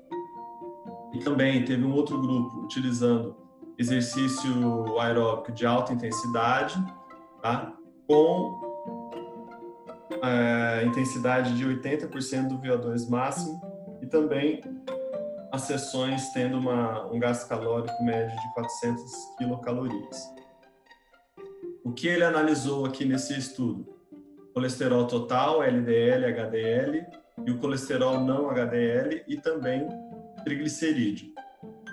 e 1.13 1.19
também 1.19 1.63
teve 1.63 1.83
um 1.83 1.93
outro 1.93 2.19
grupo 2.21 2.59
utilizando 2.59 3.35
exercício 3.77 4.99
aeróbico 4.99 5.51
de 5.51 5.65
alta 5.65 5.93
intensidade, 5.93 6.75
tá? 7.41 7.73
com 8.07 8.61
é, 10.23 10.85
intensidade 10.85 11.55
de 11.55 11.65
80% 11.65 12.47
do 12.47 12.57
VO2 12.59 13.09
máximo 13.09 13.59
e 14.01 14.07
também 14.07 14.61
as 15.51 15.61
sessões 15.63 16.29
tendo 16.33 16.57
uma, 16.57 17.05
um 17.11 17.19
gasto 17.19 17.47
calórico 17.47 18.03
médio 18.03 18.35
de 18.35 18.53
400 18.53 19.11
quilocalorias. 19.37 20.36
O 21.87 21.93
que 21.93 22.05
ele 22.05 22.25
analisou 22.25 22.85
aqui 22.85 23.05
nesse 23.05 23.33
estudo? 23.39 23.87
Colesterol 24.53 25.07
total, 25.07 25.63
LDL, 25.63 26.25
HDL 26.25 27.05
e 27.45 27.49
o 27.51 27.59
colesterol 27.59 28.19
não 28.19 28.49
HDL 28.49 29.23
e 29.25 29.37
também 29.37 29.87
triglicerídeo. 30.43 31.33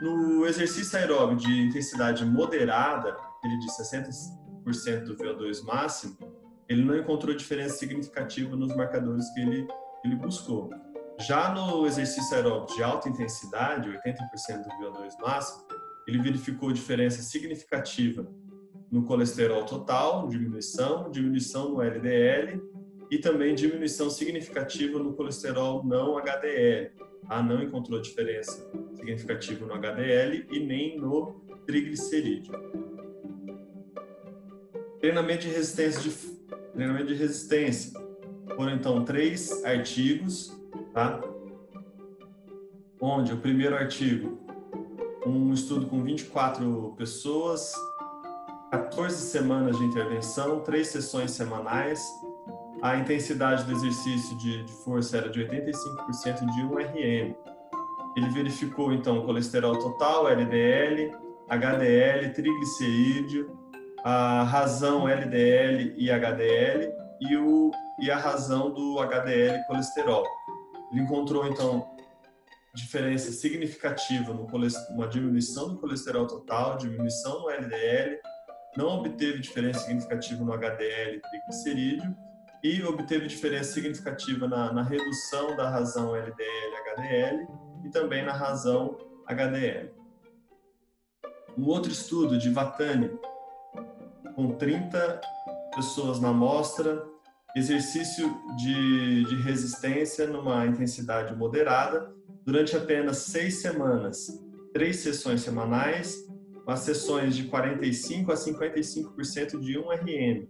No 0.02 0.44
exercício 0.46 0.98
aeróbio 0.98 1.36
de 1.36 1.48
intensidade 1.48 2.24
moderada, 2.24 3.16
aquele 3.38 3.56
de 3.60 3.66
60% 3.70 5.04
do 5.04 5.16
VO2 5.16 5.62
máximo, 5.62 6.18
ele 6.68 6.84
não 6.84 6.98
encontrou 6.98 7.32
diferença 7.32 7.76
significativa 7.76 8.56
nos 8.56 8.74
marcadores 8.74 9.32
que 9.32 9.42
ele, 9.42 9.68
ele 10.04 10.16
buscou. 10.16 10.70
Já 11.20 11.54
no 11.54 11.86
exercício 11.86 12.34
aeróbico 12.34 12.74
de 12.74 12.82
alta 12.82 13.08
intensidade, 13.08 13.88
80% 13.88 14.64
do 14.64 14.70
VO2 14.70 15.20
máximo, 15.20 15.64
ele 16.08 16.18
verificou 16.18 16.72
diferença 16.72 17.22
significativa 17.22 18.26
no 18.94 19.02
colesterol 19.02 19.64
total, 19.64 20.28
diminuição, 20.28 21.10
diminuição 21.10 21.70
no 21.70 21.82
LDL 21.82 22.62
e 23.10 23.18
também 23.18 23.52
diminuição 23.52 24.08
significativa 24.08 25.00
no 25.00 25.14
colesterol 25.14 25.84
não 25.84 26.16
HDL. 26.16 26.92
Ah, 27.28 27.42
não 27.42 27.60
encontrou 27.60 28.00
diferença 28.00 28.70
significativa 28.94 29.66
no 29.66 29.74
HDL 29.74 30.46
e 30.48 30.60
nem 30.60 30.96
no 30.96 31.40
triglicerídeo. 31.66 32.52
Treinamento 35.00 35.42
de 35.42 35.48
resistência 35.48 36.00
de 36.00 36.10
treinamento 36.72 37.06
de 37.08 37.14
resistência. 37.14 38.00
Foram 38.54 38.76
então 38.76 39.04
três 39.04 39.64
artigos 39.64 40.56
tá? 40.92 41.20
Onde 43.00 43.32
o 43.32 43.38
primeiro 43.38 43.74
artigo, 43.74 44.38
um 45.26 45.52
estudo 45.52 45.86
com 45.86 46.00
24 46.00 46.94
pessoas, 46.96 47.74
14 48.74 49.30
semanas 49.30 49.78
de 49.78 49.84
intervenção, 49.84 50.58
três 50.58 50.88
sessões 50.88 51.30
semanais, 51.30 52.02
a 52.82 52.96
intensidade 52.96 53.62
do 53.62 53.70
exercício 53.70 54.36
de, 54.36 54.64
de 54.64 54.72
força 54.72 55.16
era 55.16 55.28
de 55.28 55.38
85% 55.44 56.44
de 56.52 56.62
1 56.62 56.74
RM. 56.74 57.34
Ele 58.16 58.28
verificou 58.30 58.92
então 58.92 59.24
colesterol 59.24 59.78
total, 59.78 60.28
LDL, 60.28 61.12
HDL, 61.48 62.32
triglicerídeo, 62.32 63.56
a 64.02 64.42
razão 64.42 65.08
LDL 65.08 65.94
e 65.96 66.10
HDL 66.10 66.92
e, 67.20 67.36
o, 67.36 67.70
e 68.00 68.10
a 68.10 68.18
razão 68.18 68.72
do 68.72 68.98
HDL 68.98 69.64
colesterol. 69.68 70.24
Ele 70.90 71.00
encontrou, 71.02 71.46
então, 71.46 71.94
diferença 72.74 73.30
significativa 73.30 74.34
no 74.34 74.48
uma 74.90 75.06
diminuição 75.06 75.68
do 75.68 75.78
colesterol 75.78 76.26
total, 76.26 76.76
diminuição 76.76 77.42
no 77.42 77.50
LDL, 77.50 78.18
não 78.76 78.88
obteve 78.98 79.38
diferença 79.38 79.80
significativa 79.80 80.44
no 80.44 80.52
HDL 80.52 81.16
e 81.16 81.20
triglicerídeo 81.20 82.16
e 82.62 82.82
obteve 82.82 83.26
diferença 83.26 83.72
significativa 83.72 84.48
na, 84.48 84.72
na 84.72 84.82
redução 84.82 85.54
da 85.56 85.68
razão 85.68 86.16
LDL 86.16 86.76
HDL 86.88 87.46
e 87.84 87.90
também 87.90 88.24
na 88.24 88.32
razão 88.32 88.96
HDL. 89.26 89.92
Um 91.56 91.66
outro 91.66 91.92
estudo 91.92 92.36
de 92.36 92.50
Vatani, 92.50 93.10
com 94.34 94.52
30 94.56 95.20
pessoas 95.74 96.20
na 96.20 96.30
amostra, 96.30 97.04
exercício 97.54 98.34
de, 98.56 99.24
de 99.24 99.36
resistência 99.42 100.26
numa 100.26 100.66
intensidade 100.66 101.34
moderada 101.36 102.12
durante 102.44 102.76
apenas 102.76 103.18
seis 103.18 103.60
semanas, 103.60 104.42
três 104.72 104.96
sessões 104.96 105.42
semanais, 105.42 106.16
as 106.66 106.80
sessões 106.80 107.36
de 107.36 107.44
45 107.44 108.32
a 108.32 108.34
55% 108.34 109.60
de 109.60 109.78
1 109.78 109.82
RM. 109.82 110.46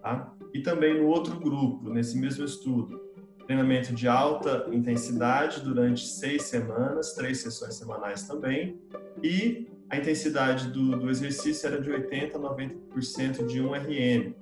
Tá? 0.00 0.32
E 0.52 0.60
também 0.60 1.00
no 1.00 1.06
outro 1.06 1.38
grupo, 1.38 1.88
nesse 1.90 2.18
mesmo 2.18 2.44
estudo, 2.44 3.00
treinamento 3.46 3.94
de 3.94 4.08
alta 4.08 4.66
intensidade 4.72 5.60
durante 5.60 6.06
seis 6.06 6.44
semanas, 6.44 7.12
três 7.14 7.40
sessões 7.40 7.74
semanais 7.74 8.26
também, 8.26 8.80
e 9.22 9.68
a 9.90 9.98
intensidade 9.98 10.70
do, 10.70 10.98
do 10.98 11.10
exercício 11.10 11.66
era 11.66 11.80
de 11.80 11.90
80 11.90 12.38
a 12.38 12.40
90% 12.40 13.46
de 13.46 13.60
1 13.60 13.72
RM. 13.72 14.34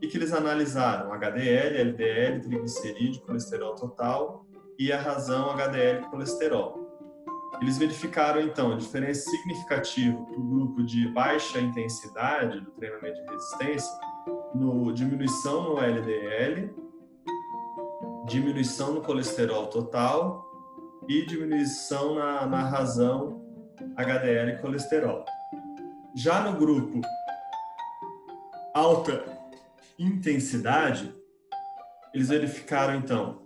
E 0.00 0.06
que 0.06 0.16
eles 0.16 0.32
analisaram 0.32 1.12
HDL, 1.12 1.76
LDL, 1.78 2.40
triglicerídeo, 2.40 3.20
colesterol 3.22 3.74
total 3.74 4.46
e 4.78 4.90
a 4.92 5.00
razão 5.00 5.50
HDL 5.50 6.06
colesterol. 6.10 6.83
Eles 7.60 7.78
verificaram 7.78 8.40
então 8.40 8.72
a 8.72 8.76
diferença 8.76 9.30
significativa 9.30 10.20
para 10.22 10.36
o 10.36 10.42
grupo 10.42 10.82
de 10.82 11.08
baixa 11.08 11.60
intensidade 11.60 12.60
do 12.60 12.70
treinamento 12.72 13.22
de 13.22 13.30
resistência, 13.30 13.92
no 14.54 14.92
diminuição 14.92 15.62
no 15.62 15.80
LDL, 15.80 16.74
diminuição 18.26 18.94
no 18.94 19.02
colesterol 19.02 19.66
total 19.66 20.44
e 21.08 21.24
diminuição 21.26 22.14
na, 22.14 22.46
na 22.46 22.62
razão 22.64 23.42
HDL 23.96 24.60
colesterol. 24.60 25.24
Já 26.14 26.42
no 26.42 26.56
grupo 26.58 27.00
alta 28.72 29.24
intensidade, 29.98 31.14
eles 32.12 32.28
verificaram 32.28 32.94
então 32.96 33.43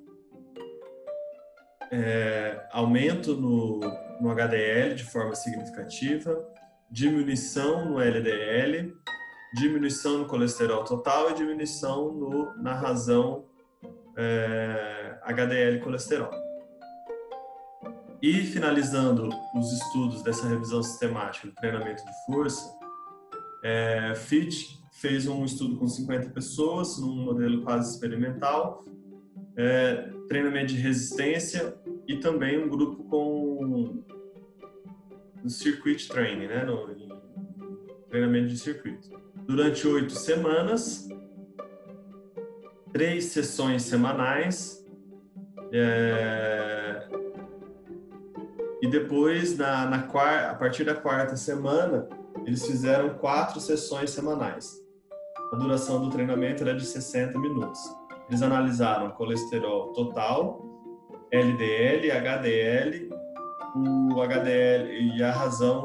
é, 1.90 2.66
aumento 2.72 3.34
no, 3.36 3.80
no 4.20 4.30
HDL 4.30 4.94
de 4.94 5.04
forma 5.04 5.34
significativa, 5.34 6.44
diminuição 6.90 7.84
no 7.84 8.00
LDL, 8.00 8.94
diminuição 9.54 10.18
no 10.18 10.26
colesterol 10.26 10.84
total 10.84 11.30
e 11.30 11.34
diminuição 11.34 12.12
no, 12.12 12.54
na 12.56 12.74
razão 12.74 13.46
é, 14.16 15.18
HDL 15.22 15.80
colesterol. 15.80 16.30
E 18.20 18.42
finalizando 18.42 19.28
os 19.54 19.72
estudos 19.72 20.22
dessa 20.22 20.48
revisão 20.48 20.82
sistemática 20.82 21.46
do 21.46 21.54
treinamento 21.54 22.04
de 22.04 22.26
força, 22.26 22.76
é, 23.62 24.14
FIT 24.16 24.78
fez 25.00 25.28
um 25.28 25.44
estudo 25.44 25.76
com 25.76 25.86
50 25.86 26.30
pessoas, 26.30 26.98
num 26.98 27.14
modelo 27.14 27.62
quase 27.62 27.94
experimental, 27.94 28.84
é, 29.58 30.08
treinamento 30.28 30.68
de 30.68 30.76
resistência 30.76 31.76
e 32.06 32.16
também 32.16 32.62
um 32.62 32.68
grupo 32.68 33.02
com 33.04 34.04
circuit 35.46 36.08
training, 36.08 36.46
né, 36.46 36.64
no, 36.64 36.88
treinamento 38.08 38.48
de 38.48 38.58
circuito. 38.58 39.10
Durante 39.46 39.86
oito 39.86 40.12
semanas, 40.12 41.08
três 42.92 43.26
sessões 43.26 43.82
semanais, 43.82 44.86
é, 45.72 47.08
e 48.80 48.88
depois, 48.88 49.56
na, 49.56 49.86
na 49.86 50.02
quarta, 50.02 50.50
a 50.50 50.54
partir 50.54 50.84
da 50.84 50.94
quarta 50.94 51.36
semana, 51.36 52.08
eles 52.46 52.64
fizeram 52.64 53.10
quatro 53.18 53.60
sessões 53.60 54.10
semanais. 54.10 54.80
A 55.52 55.56
duração 55.56 56.00
do 56.02 56.10
treinamento 56.10 56.62
era 56.62 56.74
de 56.74 56.84
60 56.84 57.38
minutos. 57.38 57.80
Eles 58.28 58.42
analisaram 58.42 59.10
colesterol 59.12 59.92
total, 59.92 60.64
LDL, 61.30 62.10
HDL, 62.10 63.10
o 63.76 64.20
HDL 64.20 65.16
e 65.16 65.22
a 65.22 65.30
razão 65.30 65.84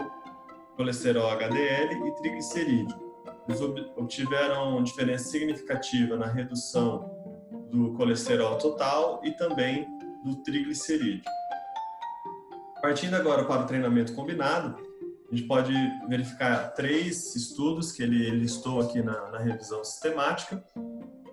colesterol 0.76 1.30
HDL 1.30 2.08
e 2.08 2.16
triglicerídeo. 2.16 3.04
Eles 3.48 3.62
obtiveram 3.96 4.82
diferença 4.84 5.30
significativa 5.30 6.16
na 6.16 6.28
redução 6.28 7.12
do 7.70 7.94
colesterol 7.94 8.58
total 8.58 9.22
e 9.24 9.32
também 9.32 9.88
do 10.24 10.36
triglicerídeo. 10.44 11.30
Partindo 12.82 13.16
agora 13.16 13.46
para 13.46 13.64
o 13.64 13.66
treinamento 13.66 14.14
combinado, 14.14 14.78
a 15.32 15.36
gente 15.36 15.48
pode 15.48 15.74
verificar 16.08 16.74
três 16.74 17.36
estudos 17.36 17.92
que 17.92 18.04
ele 18.04 18.30
listou 18.30 18.82
aqui 18.82 19.02
na, 19.02 19.32
na 19.32 19.40
revisão 19.40 19.84
sistemática. 19.84 20.64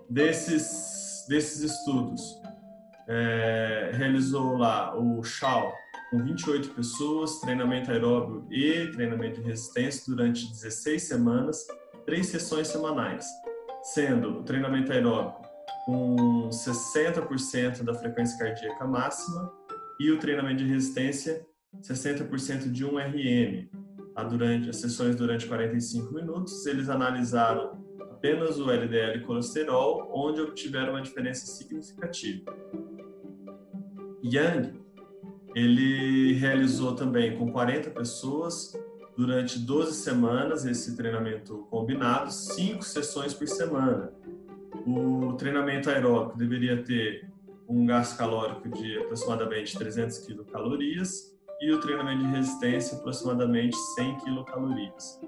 Desses, 0.09 1.00
desses 1.31 1.61
estudos, 1.61 2.41
é, 3.07 3.91
realizou 3.93 4.57
lá 4.57 4.93
o 4.99 5.23
Shaw 5.23 5.73
com 6.09 6.21
28 6.21 6.71
pessoas, 6.71 7.39
treinamento 7.39 7.89
aeróbio 7.89 8.45
e 8.51 8.91
treinamento 8.91 9.39
de 9.39 9.47
resistência 9.47 10.03
durante 10.13 10.45
16 10.51 11.01
semanas, 11.01 11.65
três 12.05 12.27
sessões 12.27 12.67
semanais, 12.67 13.25
sendo 13.81 14.39
o 14.39 14.43
treinamento 14.43 14.91
aeróbico 14.91 15.41
com 15.85 16.49
60% 16.49 17.83
da 17.83 17.93
frequência 17.93 18.37
cardíaca 18.37 18.85
máxima 18.85 19.49
e 20.01 20.11
o 20.11 20.19
treinamento 20.19 20.57
de 20.57 20.69
resistência 20.69 21.45
60% 21.81 22.69
de 22.69 22.83
1 22.83 22.89
RM. 22.97 23.69
Durante 24.29 24.69
as 24.69 24.75
sessões 24.75 25.15
durante 25.15 25.47
45 25.47 26.13
minutos, 26.13 26.65
eles 26.65 26.89
analisaram 26.89 27.80
apenas 28.21 28.59
o 28.59 28.69
LDL 28.69 29.25
colesterol, 29.25 30.11
onde 30.13 30.39
obtiveram 30.39 30.93
uma 30.93 31.01
diferença 31.01 31.47
significativa. 31.47 32.55
Yang, 34.23 34.79
ele 35.55 36.33
realizou 36.33 36.93
também 36.93 37.35
com 37.35 37.51
40 37.51 37.89
pessoas 37.89 38.73
durante 39.17 39.57
12 39.57 39.93
semanas 39.93 40.65
esse 40.65 40.95
treinamento 40.95 41.65
combinado, 41.71 42.31
cinco 42.31 42.83
sessões 42.83 43.33
por 43.33 43.47
semana. 43.47 44.13
O 44.85 45.33
treinamento 45.33 45.89
aeróbico 45.89 46.37
deveria 46.37 46.83
ter 46.83 47.27
um 47.67 47.87
gasto 47.87 48.15
calórico 48.17 48.69
de 48.69 48.99
aproximadamente 48.99 49.75
300 49.75 50.19
quilocalorias 50.19 51.35
e 51.59 51.71
o 51.71 51.79
treinamento 51.79 52.23
de 52.23 52.29
resistência 52.29 52.99
aproximadamente 52.99 53.75
100 53.95 54.17
quilocalorias. 54.19 55.19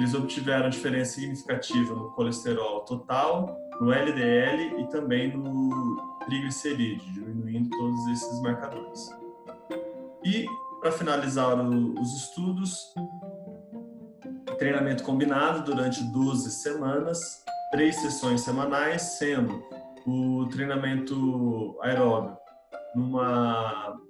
Eles 0.00 0.14
obtiveram 0.14 0.70
diferença 0.70 1.20
significativa 1.20 1.94
no 1.94 2.10
colesterol 2.12 2.80
total, 2.86 3.54
no 3.78 3.92
LDL 3.92 4.80
e 4.80 4.88
também 4.88 5.36
no 5.36 6.18
triglicerídeo, 6.24 7.06
diminuindo 7.12 7.68
todos 7.68 8.06
esses 8.08 8.40
marcadores. 8.40 9.10
E, 10.24 10.46
para 10.80 10.90
finalizar 10.90 11.60
o, 11.60 12.00
os 12.00 12.14
estudos, 12.14 12.94
treinamento 14.58 15.02
combinado 15.02 15.70
durante 15.70 16.02
12 16.02 16.50
semanas, 16.50 17.44
três 17.70 17.96
sessões 17.96 18.40
semanais, 18.40 19.02
sendo 19.18 19.62
o 20.06 20.46
treinamento 20.46 21.78
aeróbio 21.82 22.38
numa 22.94 24.00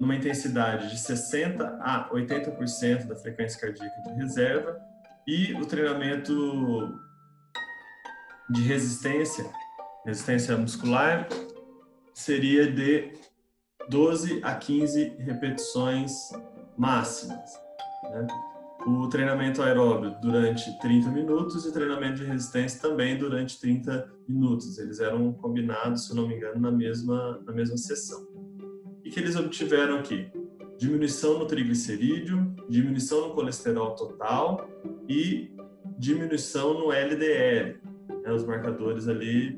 numa 0.00 0.14
intensidade 0.14 0.90
de 0.90 0.98
60 0.98 1.78
a 1.80 2.08
80% 2.10 3.06
da 3.06 3.16
frequência 3.16 3.60
cardíaca 3.60 4.02
de 4.02 4.14
reserva 4.14 4.78
e 5.26 5.52
o 5.54 5.66
treinamento 5.66 6.98
de 8.48 8.62
resistência, 8.62 9.44
resistência 10.06 10.56
muscular, 10.56 11.28
seria 12.14 12.70
de 12.70 13.12
12 13.88 14.40
a 14.42 14.54
15 14.54 15.16
repetições 15.18 16.12
máximas. 16.76 17.52
Né? 18.04 18.26
O 18.86 19.08
treinamento 19.08 19.62
aeróbio 19.62 20.16
durante 20.22 20.78
30 20.78 21.10
minutos 21.10 21.66
e 21.66 21.72
treinamento 21.72 22.16
de 22.16 22.24
resistência 22.24 22.80
também 22.80 23.18
durante 23.18 23.60
30 23.60 24.10
minutos. 24.26 24.78
Eles 24.78 25.00
eram 25.00 25.32
combinados, 25.32 26.06
se 26.06 26.14
não 26.14 26.26
me 26.26 26.36
engano, 26.36 26.60
na 26.60 26.70
mesma, 26.70 27.40
na 27.44 27.52
mesma 27.52 27.76
sessão. 27.76 28.27
Que 29.10 29.20
eles 29.20 29.36
obtiveram 29.36 29.98
aqui? 29.98 30.30
Diminuição 30.76 31.38
no 31.38 31.46
triglicerídeo, 31.46 32.54
diminuição 32.68 33.28
no 33.28 33.34
colesterol 33.34 33.94
total 33.94 34.68
e 35.08 35.50
diminuição 35.98 36.74
no 36.74 36.92
LDL. 36.92 37.80
Né, 38.22 38.32
os 38.32 38.44
marcadores 38.44 39.08
ali 39.08 39.56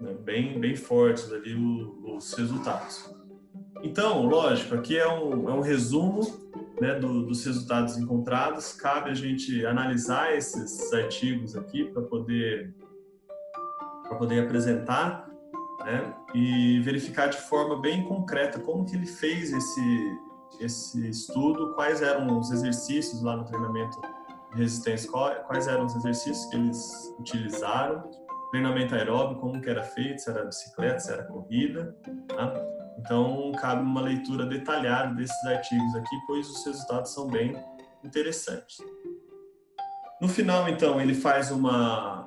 né, 0.00 0.14
bem, 0.24 0.58
bem 0.58 0.76
fortes 0.76 1.30
ali, 1.32 1.54
o, 1.54 2.16
os 2.16 2.32
resultados. 2.34 3.14
Então, 3.82 4.26
lógico, 4.26 4.74
aqui 4.74 4.96
é 4.96 5.06
um, 5.06 5.48
é 5.48 5.52
um 5.52 5.60
resumo 5.60 6.20
né, 6.80 6.94
do, 6.94 7.26
dos 7.26 7.44
resultados 7.44 7.96
encontrados. 7.96 8.72
Cabe 8.72 9.10
a 9.10 9.14
gente 9.14 9.64
analisar 9.66 10.36
esses 10.36 10.92
artigos 10.92 11.56
aqui 11.56 11.84
para 11.84 12.02
poder, 12.02 12.74
para 14.04 14.16
poder 14.16 14.44
apresentar 14.44 15.27
né? 15.84 16.14
E 16.34 16.80
verificar 16.80 17.28
de 17.28 17.38
forma 17.38 17.80
bem 17.80 18.04
concreta 18.04 18.58
como 18.60 18.84
que 18.84 18.96
ele 18.96 19.06
fez 19.06 19.52
esse 19.52 20.18
esse 20.60 21.08
estudo, 21.08 21.74
quais 21.74 22.02
eram 22.02 22.38
os 22.38 22.50
exercícios 22.50 23.22
lá 23.22 23.36
no 23.36 23.44
treinamento 23.44 24.00
de 24.50 24.58
resistência, 24.58 25.10
quais 25.10 25.68
eram 25.68 25.86
os 25.86 25.94
exercícios 25.94 26.46
que 26.46 26.56
eles 26.56 27.14
utilizaram, 27.18 28.10
treinamento 28.50 28.94
aeróbico, 28.94 29.40
como 29.40 29.60
que 29.60 29.68
era 29.68 29.82
feito, 29.82 30.20
se 30.20 30.30
era 30.30 30.44
bicicleta, 30.44 30.98
se 30.98 31.12
era 31.12 31.24
corrida, 31.24 31.96
tá? 32.28 32.54
Então, 32.98 33.52
cabe 33.60 33.82
uma 33.82 34.00
leitura 34.00 34.44
detalhada 34.46 35.14
desses 35.14 35.44
artigos 35.46 35.94
aqui, 35.94 36.16
pois 36.26 36.48
os 36.48 36.66
resultados 36.66 37.12
são 37.12 37.28
bem 37.28 37.54
interessantes. 38.02 38.78
No 40.20 40.28
final, 40.28 40.68
então, 40.68 41.00
ele 41.00 41.14
faz 41.14 41.52
uma, 41.52 42.26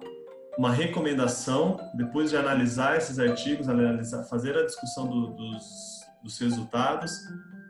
uma 0.57 0.71
recomendação, 0.71 1.79
depois 1.93 2.29
de 2.29 2.37
analisar 2.37 2.97
esses 2.97 3.19
artigos, 3.19 3.69
analisar, 3.69 4.23
fazer 4.25 4.57
a 4.57 4.65
discussão 4.65 5.07
do, 5.07 5.27
dos, 5.27 6.01
dos 6.23 6.39
resultados, 6.39 7.11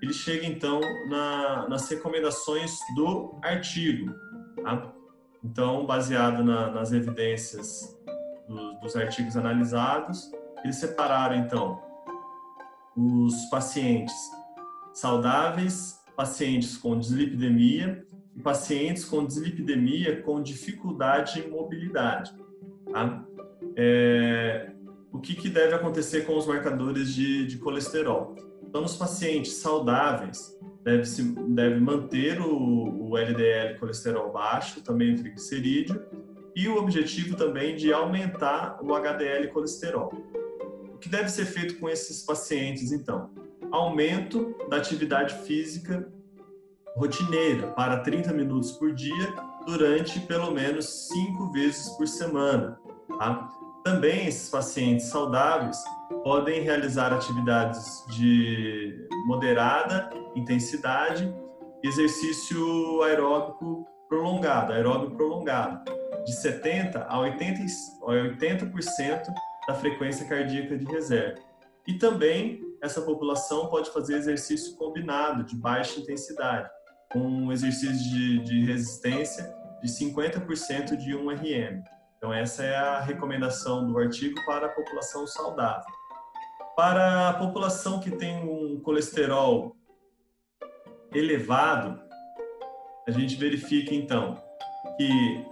ele 0.01 0.13
chega, 0.13 0.45
então, 0.45 0.81
na, 1.07 1.69
nas 1.69 1.87
recomendações 1.89 2.71
do 2.95 3.39
artigo. 3.43 4.13
Tá? 4.63 4.91
Então, 5.43 5.85
baseado 5.85 6.43
na, 6.43 6.71
nas 6.71 6.91
evidências 6.91 7.97
do, 8.47 8.73
dos 8.79 8.95
artigos 8.95 9.37
analisados, 9.37 10.31
eles 10.63 10.77
separaram, 10.77 11.35
então, 11.35 11.81
os 12.95 13.45
pacientes 13.49 14.15
saudáveis, 14.93 16.01
pacientes 16.15 16.77
com 16.77 16.97
dislipidemia 16.97 18.05
e 18.35 18.41
pacientes 18.41 19.05
com 19.05 19.25
dislipidemia 19.25 20.21
com 20.21 20.41
dificuldade 20.41 21.39
em 21.39 21.49
mobilidade. 21.49 22.33
Tá? 22.89 23.25
É, 23.75 24.71
o 25.11 25.19
que, 25.19 25.35
que, 25.35 25.49
deve 25.49 25.73
acontecer 25.73 26.25
com 26.25 26.37
os 26.37 26.45
marcadores 26.45 27.13
de, 27.13 27.45
de 27.45 27.57
colesterol? 27.57 28.35
Então, 28.63 28.81
nos 28.81 28.95
pacientes 28.95 29.55
saudáveis, 29.55 30.57
deve, 30.83 31.05
se, 31.05 31.23
deve 31.49 31.79
manter 31.79 32.39
o, 32.39 33.09
o 33.09 33.17
LDL 33.17 33.77
colesterol 33.79 34.31
baixo, 34.31 34.81
também 34.81 35.13
o 35.13 35.17
triglicerídeo, 35.17 36.01
e 36.55 36.67
o 36.67 36.77
objetivo 36.77 37.35
também 37.35 37.75
de 37.75 37.93
aumentar 37.93 38.79
o 38.81 38.93
HDL 38.93 39.47
colesterol 39.49 40.11
que 41.01 41.09
deve 41.09 41.29
ser 41.29 41.45
feito 41.45 41.79
com 41.79 41.89
esses 41.89 42.23
pacientes, 42.23 42.91
então? 42.91 43.31
Aumento 43.71 44.55
da 44.69 44.77
atividade 44.77 45.33
física 45.45 46.07
rotineira 46.95 47.67
para 47.67 47.99
30 47.99 48.31
minutos 48.33 48.71
por 48.73 48.93
dia 48.93 49.33
durante 49.65 50.19
pelo 50.21 50.51
menos 50.51 51.07
cinco 51.07 51.51
vezes 51.51 51.89
por 51.91 52.07
semana. 52.07 52.79
Tá? 53.17 53.49
Também 53.83 54.27
esses 54.27 54.49
pacientes 54.49 55.07
saudáveis 55.07 55.77
podem 56.23 56.61
realizar 56.61 57.13
atividades 57.13 58.05
de 58.09 59.07
moderada 59.25 60.09
intensidade, 60.35 61.33
exercício 61.83 63.01
aeróbico 63.03 63.85
prolongado, 64.07 64.73
aeróbico 64.73 65.15
prolongado, 65.15 65.91
de 66.25 66.33
70 66.33 67.03
a 67.03 67.17
80%, 67.17 67.67
a 68.03 68.11
80% 68.11 69.23
da 69.67 69.73
frequência 69.73 70.27
cardíaca 70.27 70.77
de 70.77 70.85
reserva. 70.85 71.39
E 71.87 71.93
também 71.93 72.61
essa 72.81 73.01
população 73.01 73.67
pode 73.67 73.91
fazer 73.91 74.15
exercício 74.17 74.75
combinado 74.75 75.43
de 75.43 75.55
baixa 75.55 75.99
intensidade, 75.99 76.69
um 77.19 77.51
exercício 77.51 77.91
de, 77.93 78.39
de 78.39 78.65
resistência 78.65 79.53
de 79.81 79.89
50% 79.89 80.95
de 80.95 81.15
1 81.15 81.29
RM. 81.29 81.83
Então 82.17 82.33
essa 82.33 82.63
é 82.63 82.75
a 82.75 82.99
recomendação 83.01 83.87
do 83.87 83.97
artigo 83.97 84.35
para 84.45 84.67
a 84.67 84.69
população 84.69 85.25
saudável. 85.25 85.91
Para 86.75 87.29
a 87.29 87.33
população 87.33 87.99
que 87.99 88.11
tem 88.11 88.43
um 88.43 88.79
colesterol 88.79 89.75
elevado, 91.13 91.99
a 93.07 93.11
gente 93.11 93.35
verifica 93.35 93.93
então 93.93 94.41
que 94.97 95.45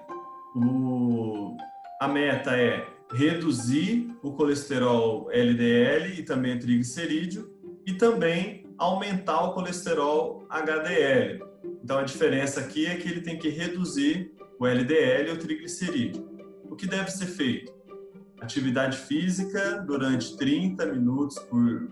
o, 0.56 1.58
a 2.00 2.08
meta 2.08 2.56
é 2.56 2.88
reduzir 3.12 4.15
o 4.22 4.32
colesterol 4.34 5.30
LDL 5.32 6.19
e 6.19 6.24
também 6.24 6.60
triglicerídeo 6.60 7.52
e 7.86 7.93
também 7.93 8.67
aumentar 8.78 9.41
o 9.41 9.54
colesterol 9.54 10.45
HDL. 10.50 11.48
Então 11.89 11.97
a 11.97 12.04
diferença 12.04 12.60
aqui 12.60 12.86
é 12.86 12.95
que 12.97 13.10
ele 13.10 13.21
tem 13.21 13.36
que 13.36 13.49
reduzir 13.49 14.32
o 14.60 14.67
LDL 14.67 15.28
e 15.28 15.32
o 15.32 15.39
triglicerídeo. 15.39 16.23
O 16.69 16.75
que 16.75 16.86
deve 16.86 17.10
ser 17.10 17.25
feito? 17.25 17.73
Atividade 18.39 18.95
física 18.95 19.84
durante 19.88 20.38
30 20.38 20.86
minutos 20.86 21.39
por, 21.39 21.89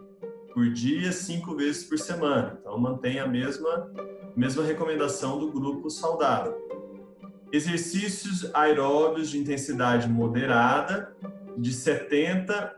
por 0.54 0.70
dia, 0.70 1.12
cinco 1.12 1.56
vezes 1.56 1.84
por 1.84 1.98
semana. 1.98 2.60
Então 2.62 2.78
mantém 2.78 3.18
a 3.18 3.26
mesma, 3.26 3.92
mesma 4.36 4.64
recomendação 4.64 5.40
do 5.40 5.52
grupo 5.52 5.90
saudável. 5.90 6.56
Exercícios 7.52 8.52
aeróbios 8.54 9.32
de 9.32 9.40
intensidade 9.40 10.08
moderada, 10.08 11.12
de 11.58 11.74
70 11.74 12.72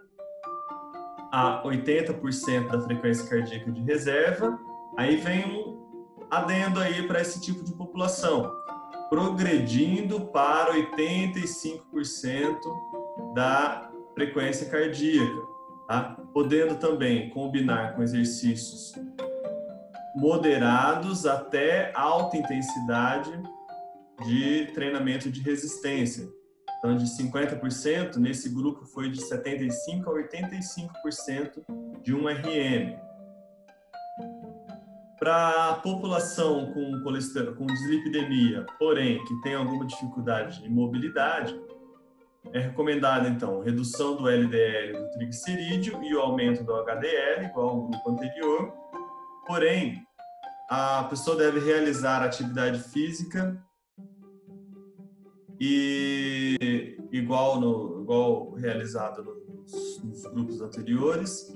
a 1.33 1.63
80% 1.65 2.69
da 2.69 2.79
frequência 2.79 3.27
cardíaca 3.27 3.69
de 3.73 3.81
reserva. 3.81 4.57
Aí 4.97 5.17
vem 5.17 5.43
um 5.45 5.88
adendo 6.29 6.79
aí 6.79 7.07
para 7.07 7.21
esse 7.21 7.41
tipo 7.41 7.63
de 7.63 7.73
população, 7.73 8.53
progredindo 9.09 10.21
para 10.27 10.73
85% 10.73 12.59
da 13.33 13.89
frequência 14.13 14.69
cardíaca, 14.69 15.41
tá? 15.87 16.17
podendo 16.33 16.75
também 16.75 17.29
combinar 17.29 17.95
com 17.95 18.03
exercícios 18.03 18.93
moderados 20.15 21.25
até 21.25 21.91
alta 21.95 22.37
intensidade 22.37 23.31
de 24.25 24.67
treinamento 24.73 25.31
de 25.31 25.41
resistência. 25.41 26.27
Então, 26.77 26.95
de 26.95 27.05
50%, 27.05 28.17
nesse 28.17 28.49
grupo 28.49 28.85
foi 28.85 29.09
de 29.09 29.19
75% 29.21 30.07
a 30.07 30.11
85% 30.11 31.63
de 32.01 32.13
1RM. 32.13 33.08
Para 35.19 35.71
a 35.71 35.73
população 35.75 36.71
com 36.71 37.01
colesterol, 37.03 37.53
com 37.53 37.65
dislipidemia, 37.65 38.65
porém, 38.79 39.21
que 39.25 39.41
tem 39.41 39.53
alguma 39.53 39.85
dificuldade 39.85 40.61
de 40.61 40.69
mobilidade, 40.69 41.59
é 42.53 42.59
recomendada, 42.59 43.27
então, 43.27 43.59
redução 43.59 44.15
do 44.15 44.29
LDL 44.29 44.97
do 44.97 45.11
triglicerídeo 45.11 46.01
e 46.01 46.15
o 46.15 46.21
aumento 46.21 46.63
do 46.63 46.73
HDL, 46.73 47.45
igual 47.47 47.69
ao 47.69 47.87
grupo 47.87 48.09
anterior. 48.11 48.73
Porém, 49.45 50.01
a 50.69 51.03
pessoa 51.03 51.35
deve 51.35 51.59
realizar 51.59 52.23
atividade 52.23 52.79
física 52.79 53.61
e 55.59 56.97
igual 57.11 57.59
no 57.59 58.01
igual 58.01 58.51
realizado 58.53 59.23
nos, 59.23 60.03
nos 60.03 60.23
grupos 60.31 60.61
anteriores 60.61 61.51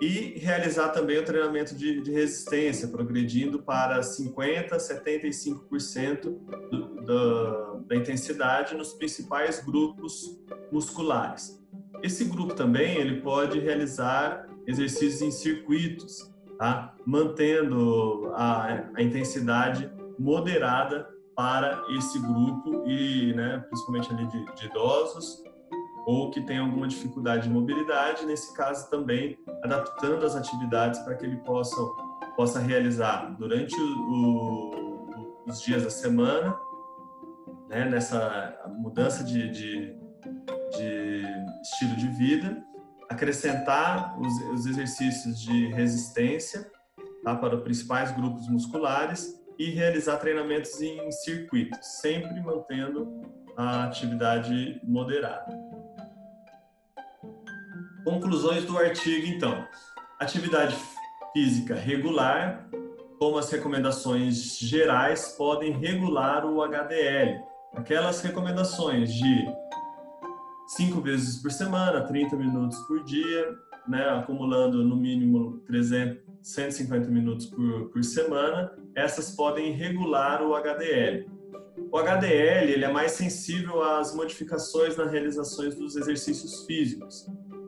e 0.00 0.38
realizar 0.38 0.88
também 0.88 1.18
o 1.18 1.24
treinamento 1.24 1.74
de, 1.74 2.00
de 2.00 2.10
resistência, 2.10 2.88
progredindo 2.88 3.62
para 3.62 4.00
50%, 4.00 4.70
75% 4.70 6.36
do, 6.70 7.02
da, 7.02 7.74
da 7.86 7.96
intensidade 7.96 8.74
nos 8.74 8.92
principais 8.92 9.64
grupos 9.64 10.40
musculares. 10.72 11.62
Esse 12.02 12.24
grupo 12.24 12.54
também 12.54 12.96
ele 12.96 13.20
pode 13.20 13.60
realizar 13.60 14.46
exercícios 14.66 15.22
em 15.22 15.30
circuitos, 15.30 16.30
tá? 16.58 16.94
mantendo 17.06 18.32
a, 18.34 18.90
a 18.94 19.02
intensidade 19.02 19.90
moderada 20.18 21.08
para 21.36 21.84
esse 21.96 22.18
grupo 22.18 22.88
e, 22.88 23.32
né, 23.34 23.64
principalmente 23.68 24.12
ali 24.12 24.26
de, 24.26 24.54
de 24.54 24.66
idosos 24.66 25.42
ou 26.06 26.30
que 26.30 26.40
tem 26.40 26.58
alguma 26.58 26.86
dificuldade 26.86 27.44
de 27.44 27.50
mobilidade, 27.50 28.26
nesse 28.26 28.54
caso 28.54 28.88
também 28.90 29.38
adaptando 29.62 30.24
as 30.24 30.36
atividades 30.36 31.00
para 31.00 31.14
que 31.14 31.24
ele 31.24 31.36
possa 31.38 31.76
possa 32.36 32.58
realizar 32.58 33.34
durante 33.38 33.74
o, 33.80 33.86
o, 33.86 35.44
os 35.46 35.60
dias 35.62 35.84
da 35.84 35.90
semana, 35.90 36.58
né, 37.68 37.88
nessa 37.88 38.60
mudança 38.78 39.24
de, 39.24 39.50
de, 39.50 39.96
de, 40.76 41.22
estilo 41.62 41.96
de 41.96 42.08
vida, 42.08 42.62
acrescentar 43.08 44.18
os, 44.20 44.32
os 44.52 44.66
exercícios 44.66 45.40
de 45.40 45.68
resistência 45.68 46.70
tá, 47.22 47.36
para 47.36 47.56
os 47.56 47.62
principais 47.62 48.10
grupos 48.12 48.48
musculares 48.48 49.40
e 49.58 49.70
realizar 49.70 50.16
treinamentos 50.16 50.80
em 50.80 51.10
circuitos, 51.12 51.78
sempre 52.00 52.40
mantendo 52.40 53.22
a 53.56 53.84
atividade 53.84 54.80
moderada. 54.82 55.73
Conclusões 58.04 58.64
do 58.64 58.76
artigo, 58.76 59.26
então. 59.26 59.66
Atividade 60.20 60.76
física 61.32 61.74
regular, 61.74 62.68
como 63.18 63.38
as 63.38 63.50
recomendações 63.50 64.58
gerais, 64.58 65.34
podem 65.38 65.72
regular 65.72 66.44
o 66.44 66.62
HDL. 66.62 67.40
Aquelas 67.74 68.20
recomendações 68.20 69.12
de 69.12 69.46
cinco 70.66 71.00
vezes 71.00 71.40
por 71.40 71.50
semana, 71.50 72.02
30 72.02 72.36
minutos 72.36 72.78
por 72.80 73.02
dia, 73.04 73.48
né, 73.88 74.08
acumulando 74.10 74.84
no 74.84 74.96
mínimo 74.96 75.58
300, 75.66 76.22
150 76.42 77.08
minutos 77.08 77.46
por, 77.46 77.90
por 77.90 78.04
semana, 78.04 78.70
essas 78.94 79.34
podem 79.34 79.72
regular 79.72 80.42
o 80.42 80.54
HDL. 80.54 81.26
O 81.90 81.98
HDL 81.98 82.72
ele 82.72 82.84
é 82.84 82.92
mais 82.92 83.12
sensível 83.12 83.82
às 83.82 84.14
modificações 84.14 84.96
nas 84.96 85.10
realizações 85.10 85.74
dos 85.74 85.96
exercícios 85.96 86.64
físicos. 86.66 87.26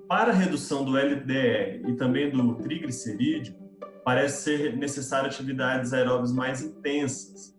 Para 0.08 0.30
a 0.30 0.34
redução 0.34 0.84
do 0.84 0.96
LDL 0.96 1.90
e 1.90 1.96
também 1.96 2.30
do 2.30 2.54
triglicerídeo, 2.54 3.56
parece 4.04 4.44
ser 4.44 4.76
necessário 4.76 5.28
atividades 5.28 5.92
aeróbias 5.92 6.32
mais 6.32 6.62
intensas. 6.62 7.56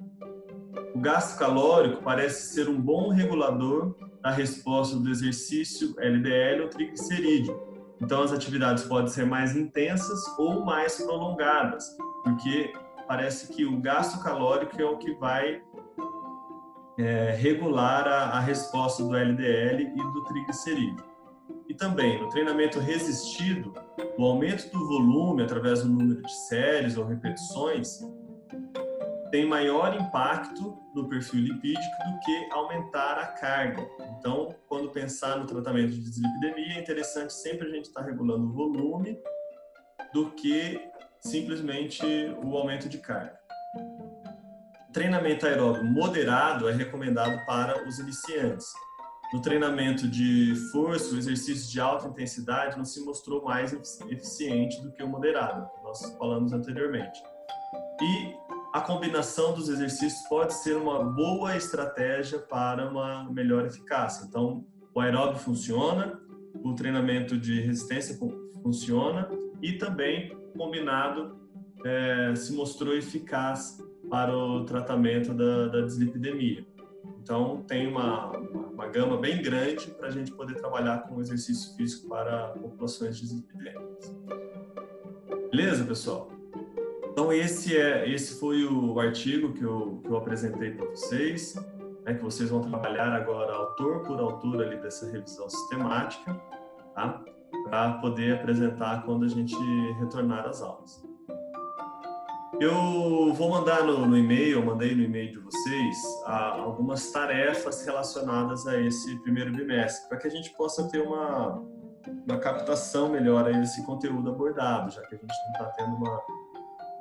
O 0.95 0.99
gasto 0.99 1.37
calórico 1.37 2.01
parece 2.01 2.53
ser 2.53 2.69
um 2.69 2.79
bom 2.79 3.09
regulador 3.09 3.95
da 4.21 4.31
resposta 4.31 4.95
do 4.95 5.09
exercício 5.09 5.93
LDL 5.99 6.63
ou 6.63 6.69
triglicerídeo. 6.69 7.59
Então, 8.01 8.23
as 8.23 8.31
atividades 8.31 8.85
podem 8.85 9.07
ser 9.07 9.25
mais 9.25 9.53
intensas 9.53 10.19
ou 10.37 10.63
mais 10.63 11.01
prolongadas, 11.01 11.85
porque 12.23 12.71
parece 13.07 13.53
que 13.53 13.65
o 13.65 13.81
gasto 13.81 14.23
calórico 14.23 14.81
é 14.81 14.85
o 14.85 14.97
que 14.97 15.13
vai 15.15 15.61
é, 16.97 17.31
regular 17.31 18.07
a, 18.07 18.37
a 18.37 18.39
resposta 18.39 19.03
do 19.03 19.13
LDL 19.13 19.81
e 19.81 20.13
do 20.13 20.23
triglicerídeo. 20.23 21.16
E 21.67 21.73
também, 21.73 22.21
no 22.21 22.29
treinamento 22.29 22.79
resistido, 22.79 23.73
o 24.17 24.25
aumento 24.25 24.69
do 24.71 24.87
volume 24.87 25.43
através 25.43 25.83
do 25.83 25.89
número 25.89 26.21
de 26.21 26.31
séries 26.47 26.97
ou 26.97 27.05
repetições 27.05 27.99
tem 29.29 29.45
maior 29.45 29.93
impacto 29.95 30.77
no 30.95 31.07
perfil 31.09 31.41
lipídico 31.41 31.97
do 32.09 32.19
que 32.21 32.49
aumentar 32.51 33.19
a 33.19 33.27
carga. 33.27 33.87
Então, 34.17 34.55
quando 34.67 34.89
pensar 34.89 35.37
no 35.37 35.45
tratamento 35.45 35.91
de 35.91 36.01
dislipidemia, 36.01 36.77
é 36.77 36.79
interessante 36.79 37.33
sempre 37.33 37.67
a 37.67 37.71
gente 37.71 37.85
estar 37.85 38.01
regulando 38.01 38.47
o 38.47 38.53
volume 38.53 39.19
do 40.13 40.31
que 40.31 40.79
simplesmente 41.19 42.03
o 42.43 42.55
aumento 42.57 42.87
de 42.87 42.97
carga. 42.99 43.37
Treinamento 44.93 45.45
aeróbio 45.45 45.83
moderado 45.83 46.67
é 46.67 46.71
recomendado 46.71 47.45
para 47.45 47.87
os 47.87 47.99
iniciantes. 47.99 48.65
No 49.33 49.41
treinamento 49.41 50.07
de 50.07 50.55
força, 50.71 51.13
o 51.13 51.17
exercício 51.17 51.69
de 51.69 51.81
alta 51.81 52.07
intensidade 52.07 52.77
não 52.77 52.85
se 52.85 53.03
mostrou 53.03 53.43
mais 53.43 53.73
eficiente 54.09 54.81
do 54.81 54.91
que 54.91 55.03
o 55.03 55.07
moderado, 55.07 55.69
que 55.75 55.83
nós 55.83 56.15
falamos 56.17 56.53
anteriormente. 56.53 57.21
E 58.01 58.33
a 58.73 58.79
combinação 58.79 59.53
dos 59.53 59.67
exercícios 59.67 60.21
pode 60.29 60.53
ser 60.53 60.77
uma 60.77 61.03
boa 61.03 61.57
estratégia 61.57 62.39
para 62.39 62.89
uma 62.89 63.29
melhor 63.29 63.65
eficácia. 63.65 64.25
Então, 64.25 64.65
o 64.93 64.99
aeróbio 65.01 65.37
funciona, 65.37 66.19
o 66.63 66.73
treinamento 66.73 67.37
de 67.37 67.59
resistência 67.59 68.17
funciona 68.63 69.29
e 69.61 69.73
também 69.73 70.37
combinado 70.55 71.37
é, 71.85 72.33
se 72.35 72.53
mostrou 72.53 72.95
eficaz 72.95 73.77
para 74.09 74.35
o 74.35 74.63
tratamento 74.63 75.33
da, 75.33 75.67
da 75.67 75.81
dislipidemia. 75.81 76.65
Então, 77.21 77.63
tem 77.67 77.87
uma, 77.87 78.31
uma, 78.37 78.66
uma 78.77 78.87
gama 78.87 79.17
bem 79.17 79.41
grande 79.41 79.87
para 79.87 80.07
a 80.07 80.11
gente 80.11 80.31
poder 80.31 80.53
trabalhar 80.53 80.99
com 81.07 81.19
exercício 81.19 81.75
físico 81.75 82.07
para 82.07 82.49
populações 82.49 83.17
dislipidêmicas. 83.17 84.15
Beleza, 85.49 85.83
pessoal? 85.83 86.29
Então, 87.09 87.33
esse, 87.33 87.75
é, 87.75 88.07
esse 88.07 88.39
foi 88.39 88.63
o 88.65 88.99
artigo 88.99 89.51
que 89.53 89.63
eu, 89.63 89.99
que 90.03 90.09
eu 90.09 90.17
apresentei 90.17 90.69
para 90.69 90.85
vocês, 90.85 91.55
né, 92.05 92.13
que 92.13 92.23
vocês 92.23 92.51
vão 92.51 92.61
trabalhar 92.61 93.11
agora 93.13 93.51
autor 93.51 94.03
por 94.03 94.19
autor 94.19 94.61
ali 94.61 94.77
dessa 94.77 95.09
revisão 95.09 95.49
sistemática, 95.49 96.39
tá? 96.93 97.23
para 97.63 97.93
poder 97.93 98.35
apresentar 98.35 99.03
quando 99.03 99.25
a 99.25 99.27
gente 99.27 99.55
retornar 99.99 100.45
às 100.45 100.61
aulas. 100.61 101.03
Eu 102.59 103.33
vou 103.33 103.49
mandar 103.49 103.83
no, 103.83 104.07
no 104.07 104.17
e-mail, 104.17 104.65
mandei 104.65 104.95
no 104.95 105.03
e-mail 105.03 105.31
de 105.31 105.37
vocês 105.37 105.97
a, 106.25 106.55
algumas 106.55 107.11
tarefas 107.11 107.85
relacionadas 107.85 108.65
a 108.65 108.79
esse 108.79 109.15
primeiro 109.19 109.51
bimestre, 109.51 110.07
para 110.07 110.17
que 110.17 110.27
a 110.27 110.31
gente 110.31 110.49
possa 110.51 110.87
ter 110.89 111.01
uma, 111.01 111.61
uma 112.25 112.39
captação 112.39 113.09
melhor 113.09 113.45
aí 113.45 113.59
desse 113.59 113.85
conteúdo 113.85 114.29
abordado, 114.31 114.91
já 114.91 115.01
que 115.01 115.15
a 115.15 115.17
gente 115.17 115.27
não 115.27 115.51
está 115.51 115.65
tendo 115.77 115.95
uma, 115.95 116.21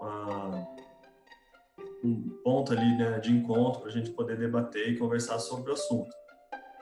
uma, 0.01 0.69
um 2.05 2.29
ponto 2.43 2.73
ali 2.73 2.97
né, 2.99 3.19
de 3.21 3.33
encontro 3.33 3.81
para 3.81 3.91
a 3.91 3.93
gente 3.93 4.11
poder 4.11 4.37
debater 4.37 4.91
e 4.91 4.99
conversar 4.99 5.39
sobre 5.39 5.71
o 5.71 5.75
assunto. 5.75 6.15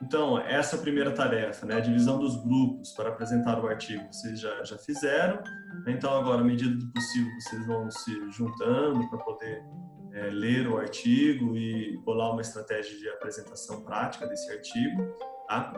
Então, 0.05 0.39
essa 0.39 0.77
primeira 0.77 1.11
tarefa, 1.13 1.65
né, 1.65 1.77
a 1.77 1.81
divisão 1.81 2.19
dos 2.19 2.37
grupos 2.45 2.93
para 2.93 3.09
apresentar 3.09 3.59
o 3.59 3.67
artigo, 3.67 4.07
vocês 4.13 4.39
já, 4.39 4.63
já 4.63 4.77
fizeram. 4.77 5.43
Então, 5.87 6.15
agora, 6.15 6.43
à 6.43 6.45
medida 6.45 6.77
do 6.77 6.93
possível, 6.93 7.33
vocês 7.41 7.67
vão 7.67 7.91
se 7.91 8.31
juntando 8.31 9.09
para 9.09 9.19
poder 9.21 9.65
é, 10.13 10.29
ler 10.29 10.69
o 10.69 10.77
artigo 10.77 11.57
e 11.57 11.97
bolar 12.05 12.33
uma 12.33 12.43
estratégia 12.43 12.99
de 12.99 13.09
apresentação 13.09 13.83
prática 13.83 14.27
desse 14.27 14.53
artigo. 14.53 15.17
Tá? 15.49 15.73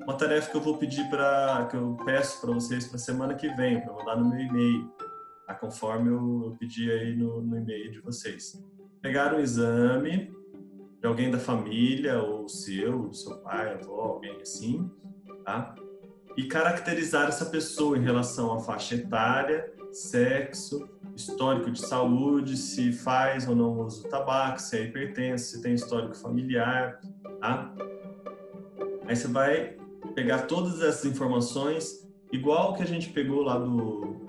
Uma 0.00 0.14
tarefa 0.14 0.48
que 0.48 0.56
eu 0.56 0.60
vou 0.60 0.78
pedir 0.78 1.08
para, 1.10 1.66
que 1.68 1.76
eu 1.76 1.96
peço 2.04 2.40
para 2.40 2.52
vocês 2.52 2.86
para 2.86 2.98
semana 2.98 3.34
que 3.34 3.48
vem, 3.56 3.80
para 3.80 3.92
mandar 3.92 4.16
no 4.16 4.30
meu 4.30 4.38
e-mail, 4.38 4.92
tá? 5.44 5.54
conforme 5.56 6.08
eu, 6.08 6.44
eu 6.44 6.56
pedi 6.56 6.88
aí 6.88 7.16
no, 7.16 7.42
no 7.42 7.58
e-mail 7.58 7.90
de 7.90 8.00
vocês. 8.00 8.52
Pegar 9.00 9.34
um 9.34 9.40
exame 9.40 10.32
de 11.02 11.08
alguém 11.08 11.32
da 11.32 11.38
família, 11.38 12.22
ou 12.22 12.48
seu, 12.48 13.08
do 13.08 13.14
seu 13.14 13.36
pai, 13.38 13.74
avó, 13.74 14.02
alguém 14.02 14.40
assim, 14.40 14.88
tá? 15.44 15.74
E 16.36 16.44
caracterizar 16.44 17.26
essa 17.26 17.44
pessoa 17.46 17.98
em 17.98 18.02
relação 18.02 18.54
à 18.54 18.60
faixa 18.60 18.94
etária, 18.94 19.68
sexo, 19.90 20.88
histórico 21.16 21.72
de 21.72 21.80
saúde, 21.80 22.56
se 22.56 22.92
faz 22.92 23.48
ou 23.48 23.56
não 23.56 23.80
usa 23.80 24.08
tabaco, 24.08 24.60
se 24.60 24.78
é 24.78 24.84
hipertenso, 24.84 25.56
se 25.56 25.60
tem 25.60 25.74
histórico 25.74 26.16
familiar, 26.16 27.00
tá? 27.40 27.74
Aí 29.04 29.16
você 29.16 29.26
vai 29.26 29.76
pegar 30.14 30.42
todas 30.42 30.80
essas 30.80 31.04
informações, 31.04 32.08
igual 32.30 32.74
que 32.74 32.82
a 32.82 32.86
gente 32.86 33.10
pegou 33.10 33.42
lá 33.42 33.58
do 33.58 34.22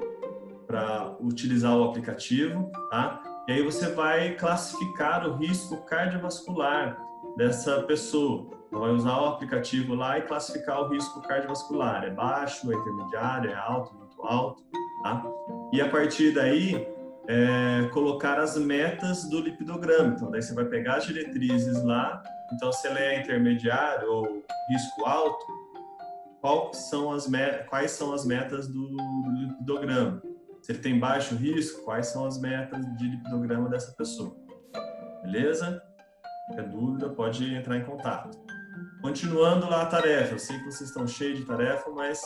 para 0.65 1.15
utilizar 1.19 1.77
o 1.77 1.83
aplicativo, 1.83 2.71
tá? 2.89 3.21
E 3.47 3.51
aí 3.51 3.61
você 3.61 3.89
vai 3.89 4.35
classificar 4.35 5.27
o 5.27 5.35
risco 5.35 5.77
cardiovascular 5.85 6.97
dessa 7.35 7.83
pessoa. 7.83 8.47
Então, 8.67 8.79
vai 8.79 8.91
usar 8.91 9.17
o 9.21 9.25
aplicativo 9.25 9.93
lá 9.95 10.17
e 10.17 10.21
classificar 10.21 10.81
o 10.81 10.87
risco 10.87 11.21
cardiovascular. 11.21 12.05
É 12.05 12.09
baixo, 12.09 12.71
é 12.71 12.75
intermediário, 12.75 13.51
é 13.51 13.55
alto, 13.55 13.93
muito 13.95 14.21
alto, 14.23 14.63
tá? 15.03 15.23
E 15.73 15.81
a 15.81 15.89
partir 15.89 16.33
daí, 16.33 16.87
é, 17.27 17.89
colocar 17.91 18.39
as 18.39 18.57
metas 18.57 19.29
do 19.29 19.41
lipidograma. 19.41 20.13
Então, 20.15 20.31
daí 20.31 20.41
você 20.41 20.53
vai 20.53 20.65
pegar 20.65 20.95
as 20.95 21.05
diretrizes 21.05 21.83
lá. 21.83 22.23
Então, 22.53 22.71
se 22.71 22.87
ele 22.87 22.99
é 22.99 23.19
intermediário 23.19 24.09
ou 24.09 24.43
risco 24.69 25.05
alto, 25.05 25.45
quais 26.41 26.77
são 26.89 27.11
as, 27.11 27.29
quais 27.69 27.91
são 27.91 28.13
as 28.13 28.25
metas 28.25 28.67
do 28.67 28.89
lipidograma? 29.33 30.21
Se 30.63 30.71
ele 30.71 30.79
tem 30.79 30.97
baixo 30.97 31.35
risco, 31.35 31.83
quais 31.83 32.07
são 32.07 32.25
as 32.25 32.39
metas 32.39 32.79
de 32.95 33.09
lipidograma 33.09 33.67
dessa 33.67 33.91
pessoa. 33.91 34.33
Beleza? 35.21 35.83
Qualquer 36.47 36.69
dúvida, 36.69 37.09
pode 37.09 37.53
entrar 37.53 37.77
em 37.77 37.83
contato. 37.83 38.41
Continuando 39.01 39.69
lá 39.69 39.81
a 39.81 39.85
tarefa, 39.85 40.35
eu 40.35 40.39
sei 40.39 40.57
que 40.59 40.63
vocês 40.63 40.89
estão 40.89 41.05
cheios 41.05 41.39
de 41.39 41.45
tarefa, 41.45 41.89
mas 41.91 42.21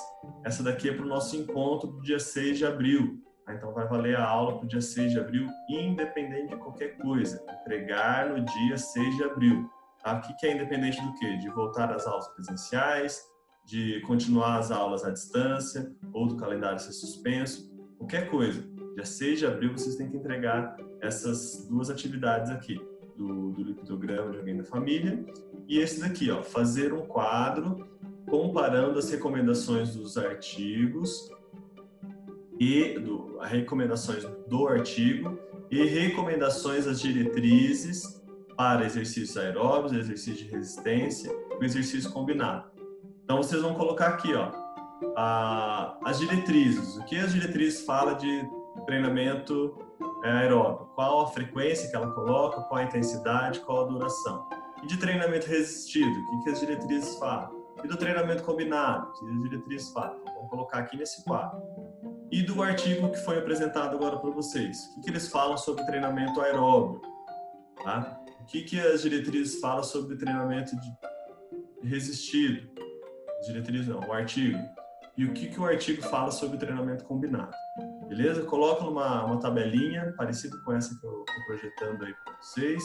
essa 0.46 0.62
daqui 0.62 0.88
é 0.88 0.94
para 0.94 1.04
o 1.04 1.08
nosso 1.08 1.36
encontro 1.36 1.90
do 1.90 2.02
dia 2.04 2.20
6 2.20 2.60
de 2.60 2.66
abril. 2.68 3.20
Tá? 3.44 3.56
Então 3.56 3.74
vai 3.74 3.88
valer 3.88 4.16
a 4.16 4.24
aula 4.24 4.58
para 4.58 4.66
o 4.66 4.68
dia 4.68 4.82
6 4.82 5.14
de 5.14 5.20
abril, 5.20 5.48
independente 5.68 6.50
de 6.50 6.58
qualquer 6.58 6.96
coisa. 7.00 7.44
Entregar 7.62 8.30
no 8.30 8.46
dia 8.46 8.78
6 8.78 9.16
de 9.16 9.24
abril. 9.24 9.68
Tá? 10.04 10.16
O 10.16 10.22
que 10.22 10.46
é 10.46 10.54
independente 10.54 11.02
do 11.02 11.12
quê? 11.16 11.38
De 11.38 11.50
voltar 11.50 11.92
às 11.92 12.06
aulas 12.06 12.28
presenciais, 12.28 13.20
de 13.66 14.00
continuar 14.02 14.60
as 14.60 14.70
aulas 14.70 15.04
à 15.04 15.10
distância, 15.10 15.92
ou 16.14 16.28
do 16.28 16.38
calendário 16.38 16.78
ser 16.78 16.94
suspenso 16.94 17.76
qualquer 17.98 18.30
coisa. 18.30 18.64
Dia 18.96 19.06
6 19.06 19.40
de 19.40 19.46
abril 19.46 19.72
vocês 19.72 19.96
têm 19.96 20.10
que 20.10 20.18
entregar 20.18 20.76
essas 21.02 21.68
duas 21.70 21.90
atividades 21.90 22.52
aqui, 22.52 22.80
do, 23.16 23.52
do 23.52 23.64
lipidograma 23.64 24.32
de 24.32 24.38
alguém 24.38 24.58
da 24.58 24.64
família 24.64 25.26
e 25.68 25.80
esse 25.80 26.00
daqui, 26.00 26.30
ó, 26.32 26.42
fazer 26.42 26.94
um 26.94 27.06
quadro 27.06 27.88
comparando 28.30 29.00
as 29.00 29.10
recomendações 29.10 29.96
dos 29.96 30.18
artigos 30.18 31.30
e 32.60 33.00
do, 33.00 33.38
as 33.42 33.50
recomendações 33.50 34.24
do 34.48 34.68
artigo 34.68 35.38
e 35.70 35.84
recomendações 35.84 36.86
das 36.86 37.02
diretrizes 37.02 38.22
para 38.56 38.86
exercícios 38.86 39.38
aeróbicos, 39.38 39.94
exercício 39.94 40.46
de 40.46 40.52
resistência, 40.52 41.32
o 41.60 41.64
exercício 41.64 42.12
combinado. 42.12 42.70
Então 43.24 43.38
vocês 43.38 43.62
vão 43.62 43.76
colocar 43.76 44.08
aqui, 44.08 44.34
ó, 44.34 44.52
a, 45.16 45.98
as 46.06 46.20
diretrizes. 46.20 46.98
O 46.98 47.06
que 47.06 47.18
as 47.18 47.34
diretrizes 47.34 47.86
falam 47.86 48.16
de 48.18 48.48
treinamento 48.86 49.78
é, 50.24 50.30
aeróbico? 50.30 50.92
Qual 50.96 51.22
a 51.22 51.28
frequência 51.28 51.90
que 51.90 51.96
ela 51.96 52.12
coloca? 52.12 52.62
Qual 52.62 52.80
a 52.80 52.84
intensidade? 52.84 53.60
Qual 53.62 53.86
a 53.86 53.88
duração? 53.88 54.48
E 54.84 54.88
de 54.88 54.98
treinamento 54.98 55.48
resistido? 55.48 56.10
O 56.10 56.30
que, 56.30 56.44
que 56.44 56.50
as 56.50 56.60
diretrizes 56.60 57.18
falam? 57.18 57.58
E 57.84 57.88
do 57.88 57.96
treinamento 57.96 58.44
combinado, 58.44 59.12
que 59.14 59.26
as 59.26 59.42
diretrizes 59.44 59.90
falam. 59.92 60.18
Então, 60.22 60.34
vamos 60.34 60.50
colocar 60.50 60.80
aqui 60.80 60.98
nesse 60.98 61.24
quadro. 61.24 61.62
E 62.32 62.42
do 62.42 62.62
artigo 62.62 63.10
que 63.10 63.18
foi 63.18 63.38
apresentado 63.38 63.96
agora 63.96 64.18
para 64.18 64.30
vocês. 64.32 64.78
O 64.78 64.96
que, 64.96 65.02
que, 65.04 65.10
eles 65.12 65.30
falam 65.30 65.58
sobre 65.58 65.86
treinamento 65.86 66.42
aeróbio? 66.42 67.02
Tá? 67.84 68.20
O 68.42 68.46
que, 68.46 68.64
que 68.64 68.80
as 68.80 69.02
diretrizes 69.02 69.60
falam 69.60 69.84
sobre 69.84 70.18
treinamento 70.18 70.76
de 70.76 71.88
resistido? 71.88 72.68
Diretriz 73.46 73.88
não, 73.88 74.00
o 74.00 74.12
artigo. 74.12 74.58
E 75.18 75.26
o 75.26 75.34
que, 75.34 75.48
que 75.48 75.60
o 75.60 75.66
artigo 75.66 76.04
fala 76.04 76.30
sobre 76.30 76.60
treinamento 76.60 77.04
combinado? 77.04 77.56
Beleza? 78.08 78.44
Coloca 78.44 78.84
numa 78.84 79.26
uma 79.26 79.40
tabelinha 79.40 80.14
parecida 80.16 80.56
com 80.64 80.74
essa 80.74 80.98
que 81.00 81.06
eu 81.06 81.26
estou 81.28 81.46
projetando 81.48 82.06
aí 82.06 82.14
para 82.24 82.36
vocês 82.40 82.84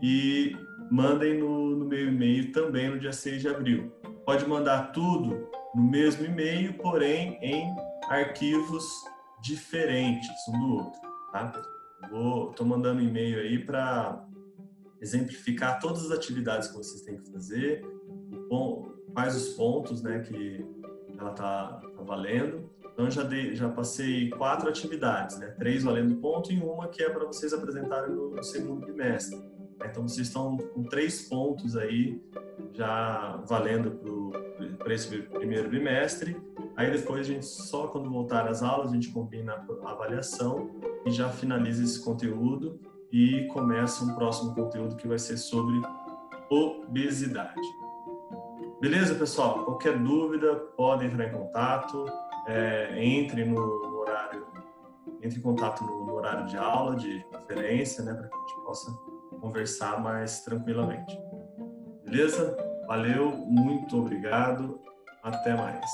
e 0.00 0.56
mandem 0.90 1.38
no, 1.38 1.76
no 1.76 1.84
meu 1.84 2.08
e-mail 2.08 2.52
também 2.52 2.88
no 2.88 3.00
dia 3.00 3.12
6 3.12 3.42
de 3.42 3.48
abril. 3.48 3.92
Pode 4.24 4.46
mandar 4.46 4.92
tudo 4.92 5.48
no 5.74 5.82
mesmo 5.82 6.24
e-mail, 6.24 6.74
porém 6.74 7.36
em 7.42 7.74
arquivos 8.08 8.84
diferentes 9.42 10.28
um 10.48 10.58
do 10.60 10.74
outro, 10.76 11.00
tá? 11.32 11.52
Vou, 12.10 12.52
tô 12.52 12.64
mandando 12.64 13.02
e-mail 13.02 13.40
aí 13.40 13.58
para 13.58 14.24
exemplificar 15.00 15.80
todas 15.80 16.04
as 16.06 16.12
atividades 16.12 16.68
que 16.68 16.76
vocês 16.76 17.02
têm 17.02 17.16
que 17.16 17.30
fazer, 17.30 17.84
quais 19.18 19.34
os 19.34 19.48
pontos, 19.54 20.00
né, 20.00 20.20
que 20.20 20.64
ela 21.18 21.30
tá, 21.30 21.80
tá 21.96 22.02
valendo. 22.02 22.70
Então 22.92 23.10
já 23.10 23.22
já 23.52 23.68
passei 23.68 24.30
quatro 24.30 24.68
atividades, 24.68 25.38
né, 25.38 25.48
três 25.58 25.84
valendo 25.84 26.16
ponto 26.16 26.52
e 26.52 26.58
uma 26.58 26.88
que 26.88 27.02
é 27.02 27.08
para 27.08 27.24
vocês 27.24 27.52
apresentarem 27.52 28.14
no, 28.14 28.30
no 28.30 28.42
segundo 28.42 28.84
bimestre. 28.84 29.40
Então 29.84 30.06
vocês 30.06 30.26
estão 30.26 30.56
com 30.56 30.82
três 30.82 31.28
pontos 31.28 31.76
aí 31.76 32.20
já 32.72 33.36
valendo 33.46 34.32
para 34.78 34.94
esse 34.94 35.22
primeiro 35.22 35.68
bimestre. 35.68 36.36
Aí 36.76 36.90
depois 36.90 37.20
a 37.20 37.32
gente 37.32 37.46
só 37.46 37.86
quando 37.86 38.10
voltar 38.10 38.48
às 38.48 38.62
aulas 38.62 38.90
a 38.90 38.94
gente 38.94 39.10
combina 39.10 39.64
a 39.84 39.90
avaliação 39.90 40.70
e 41.06 41.10
já 41.10 41.28
finaliza 41.28 41.82
esse 41.82 42.02
conteúdo 42.02 42.80
e 43.12 43.46
começa 43.48 44.04
um 44.04 44.14
próximo 44.14 44.54
conteúdo 44.54 44.96
que 44.96 45.08
vai 45.08 45.18
ser 45.18 45.36
sobre 45.36 45.80
obesidade. 46.50 47.60
Beleza, 48.80 49.14
pessoal? 49.16 49.64
Qualquer 49.64 49.98
dúvida, 49.98 50.54
podem 50.76 51.08
entrar 51.08 51.26
em 51.26 51.32
contato. 51.32 52.04
É, 52.46 53.04
entre 53.04 53.44
no, 53.44 53.58
horário, 53.98 54.46
entre 55.20 55.40
em 55.40 55.42
contato 55.42 55.84
no, 55.84 56.06
no, 56.06 56.14
horário 56.14 56.46
de 56.46 56.56
aula, 56.56 56.94
de 56.94 57.26
referência, 57.32 58.04
né, 58.04 58.14
para 58.14 58.28
que 58.28 58.34
a 58.34 58.38
gente 58.38 58.64
possa 58.64 58.90
conversar 59.40 60.00
mais 60.00 60.44
tranquilamente. 60.44 61.18
Beleza? 62.04 62.56
Valeu, 62.86 63.32
muito 63.32 63.98
obrigado. 63.98 64.80
Até 65.24 65.54
mais. 65.54 65.84